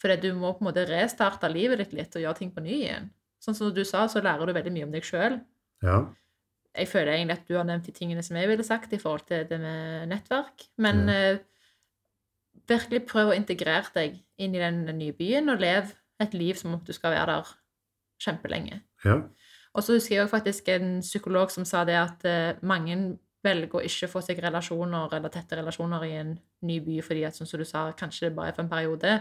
[0.01, 2.73] Fordi du må på en måte restarte livet ditt litt og gjøre ting på ny
[2.79, 3.11] igjen.
[3.41, 5.37] Sånn som du sa, så lærer du veldig mye om deg sjøl.
[5.85, 5.99] Ja.
[6.71, 9.25] Jeg føler egentlig at du har nevnt de tingene som jeg ville sagt i forhold
[9.29, 10.65] til det med nettverk.
[10.81, 11.41] Men eh,
[12.69, 15.91] virkelig prøv å integrere deg inn i den nye byen, og lev
[16.21, 17.53] et liv som om du skal være der
[18.21, 18.81] kjempelenge.
[19.05, 19.21] ja.
[19.71, 22.97] Og så husker jeg også faktisk en psykolog som sa det at eh, mange
[23.41, 26.33] velger å ikke få seg relasjoner eller tette relasjoner i en
[26.67, 29.13] ny by fordi at, som du sa, kanskje det bare er for en periode.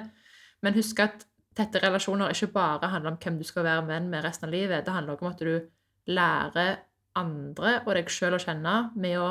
[0.60, 1.24] Men husk at
[1.56, 4.84] tette relasjoner ikke bare handler om hvem du skal være venn med resten av livet.
[4.86, 6.82] Det handler også om at du lærer
[7.20, 9.30] andre og deg sjøl å kjenne med å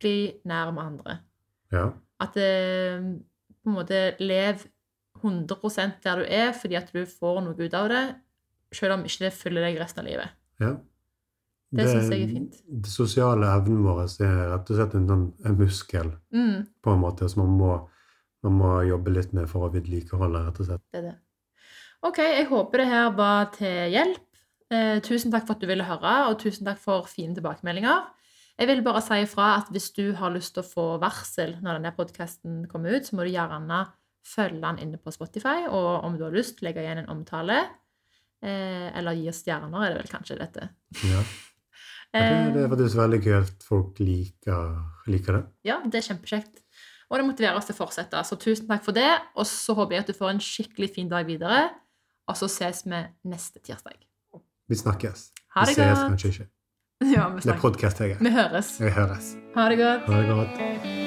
[0.00, 1.18] bli nær med andre.
[1.72, 1.88] ja.
[2.18, 2.50] At det
[3.62, 4.64] på en måte lev
[5.20, 8.02] 100% der du er, fordi at du får noe ut av det,
[8.74, 10.37] selv om ikke det følger deg resten av livet.
[10.60, 10.76] Ja.
[11.70, 12.54] Det synes jeg er fint.
[12.68, 16.66] Den sosiale evnen vår er rett og slett en, sånn- en muskel, Mm.
[16.82, 17.88] på en måte, som man må,
[18.42, 20.80] man må jobbe litt med for å vedlikeholde, rett og slett.
[20.92, 21.16] Det er det.
[22.02, 24.24] Ok, jeg håper det her var til hjelp.
[24.70, 28.06] Eh, tusen takk for at du ville høre, og tusen takk for fine tilbakemeldinger.
[28.58, 31.78] Jeg vil bare si ifra at hvis du har lyst til å få varsel når
[31.78, 33.88] denne podkasten kommer ut, så må du gjerne
[34.24, 37.66] følge den inne på Spotify, og om du har lyst, legge igjen en omtale.
[38.44, 40.70] Eh, eller gi oss stjerner, er det vel kanskje dette.
[41.08, 41.22] Ja.
[42.08, 42.22] Det,
[42.56, 44.78] er faktisk veldig gøy at folk liker,
[45.12, 45.40] liker det.
[45.68, 46.62] Ja, det er kjempekjekt.
[47.12, 48.22] Og det motiverer oss til å fortsette.
[48.24, 49.10] Så tusen takk for det.
[49.36, 51.66] Og så håper jeg at du får en skikkelig fin dag videre.
[52.28, 54.00] Og så ses vi neste tirsdag.
[54.68, 55.28] Vi snakkes.
[55.56, 56.06] Ha vi det ses godt.
[56.14, 56.52] kanskje ikke.
[57.14, 58.16] Ja, vi Det er podkast, Hege.
[58.20, 58.76] Vi høres.
[58.80, 59.34] Vi høres.
[59.54, 60.08] Ha det godt.
[60.08, 60.97] Ha det godt.